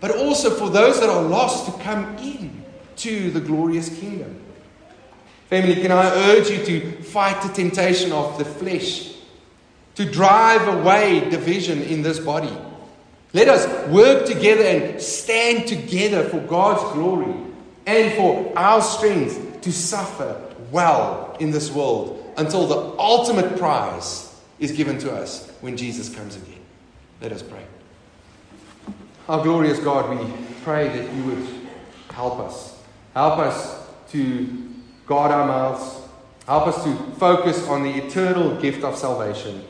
but 0.00 0.16
also 0.16 0.50
for 0.50 0.70
those 0.70 1.00
that 1.00 1.10
are 1.10 1.22
lost 1.22 1.66
to 1.66 1.82
come 1.82 2.16
in 2.18 2.64
to 2.96 3.30
the 3.30 3.40
glorious 3.40 3.88
kingdom. 4.00 4.40
Family, 5.48 5.74
can 5.74 5.92
I 5.92 6.06
urge 6.30 6.48
you 6.48 6.64
to 6.64 7.02
fight 7.02 7.42
the 7.42 7.52
temptation 7.52 8.12
of 8.12 8.38
the 8.38 8.44
flesh, 8.44 9.12
to 9.96 10.04
drive 10.04 10.66
away 10.68 11.28
division 11.28 11.82
in 11.82 12.02
this 12.02 12.18
body, 12.18 12.56
Let 13.32 13.48
us 13.48 13.88
work 13.88 14.26
together 14.26 14.64
and 14.64 15.00
stand 15.00 15.68
together 15.68 16.28
for 16.28 16.40
God's 16.40 16.82
glory 16.94 17.32
and 17.86 18.12
for 18.14 18.52
our 18.58 18.82
strength 18.82 19.60
to 19.60 19.72
suffer 19.72 20.40
well 20.72 21.36
in 21.38 21.50
this 21.50 21.70
world 21.70 22.32
until 22.36 22.66
the 22.66 22.98
ultimate 22.98 23.56
prize 23.56 24.34
is 24.58 24.72
given 24.72 24.98
to 24.98 25.12
us 25.12 25.48
when 25.60 25.76
Jesus 25.76 26.12
comes 26.14 26.36
again. 26.36 26.59
Let 27.20 27.32
us 27.32 27.42
pray. 27.42 27.64
Our 29.28 29.42
glorious 29.42 29.78
God, 29.78 30.10
we 30.10 30.32
pray 30.62 30.88
that 30.88 31.14
you 31.14 31.24
would 31.24 31.46
help 32.10 32.40
us. 32.40 32.78
Help 33.14 33.38
us 33.38 33.86
to 34.10 34.72
guard 35.06 35.30
our 35.30 35.46
mouths. 35.46 36.00
Help 36.46 36.66
us 36.66 36.82
to 36.84 36.94
focus 37.18 37.68
on 37.68 37.82
the 37.82 37.90
eternal 37.90 38.60
gift 38.60 38.82
of 38.82 38.96
salvation. 38.96 39.64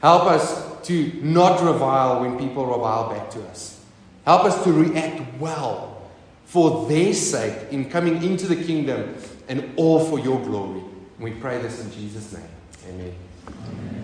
Help 0.00 0.24
us 0.24 0.82
to 0.82 1.12
not 1.22 1.62
revile 1.62 2.20
when 2.20 2.38
people 2.38 2.66
revile 2.66 3.08
back 3.10 3.30
to 3.30 3.42
us. 3.48 3.82
Help 4.24 4.44
us 4.44 4.62
to 4.64 4.72
react 4.72 5.38
well 5.38 6.02
for 6.44 6.88
their 6.88 7.14
sake 7.14 7.72
in 7.72 7.88
coming 7.88 8.22
into 8.22 8.46
the 8.46 8.56
kingdom 8.56 9.14
and 9.48 9.72
all 9.76 10.04
for 10.04 10.18
your 10.18 10.40
glory. 10.44 10.82
We 11.18 11.32
pray 11.32 11.60
this 11.62 11.82
in 11.82 11.90
Jesus' 11.92 12.32
name. 12.32 12.42
Amen. 12.88 13.14
Amen. 13.48 14.03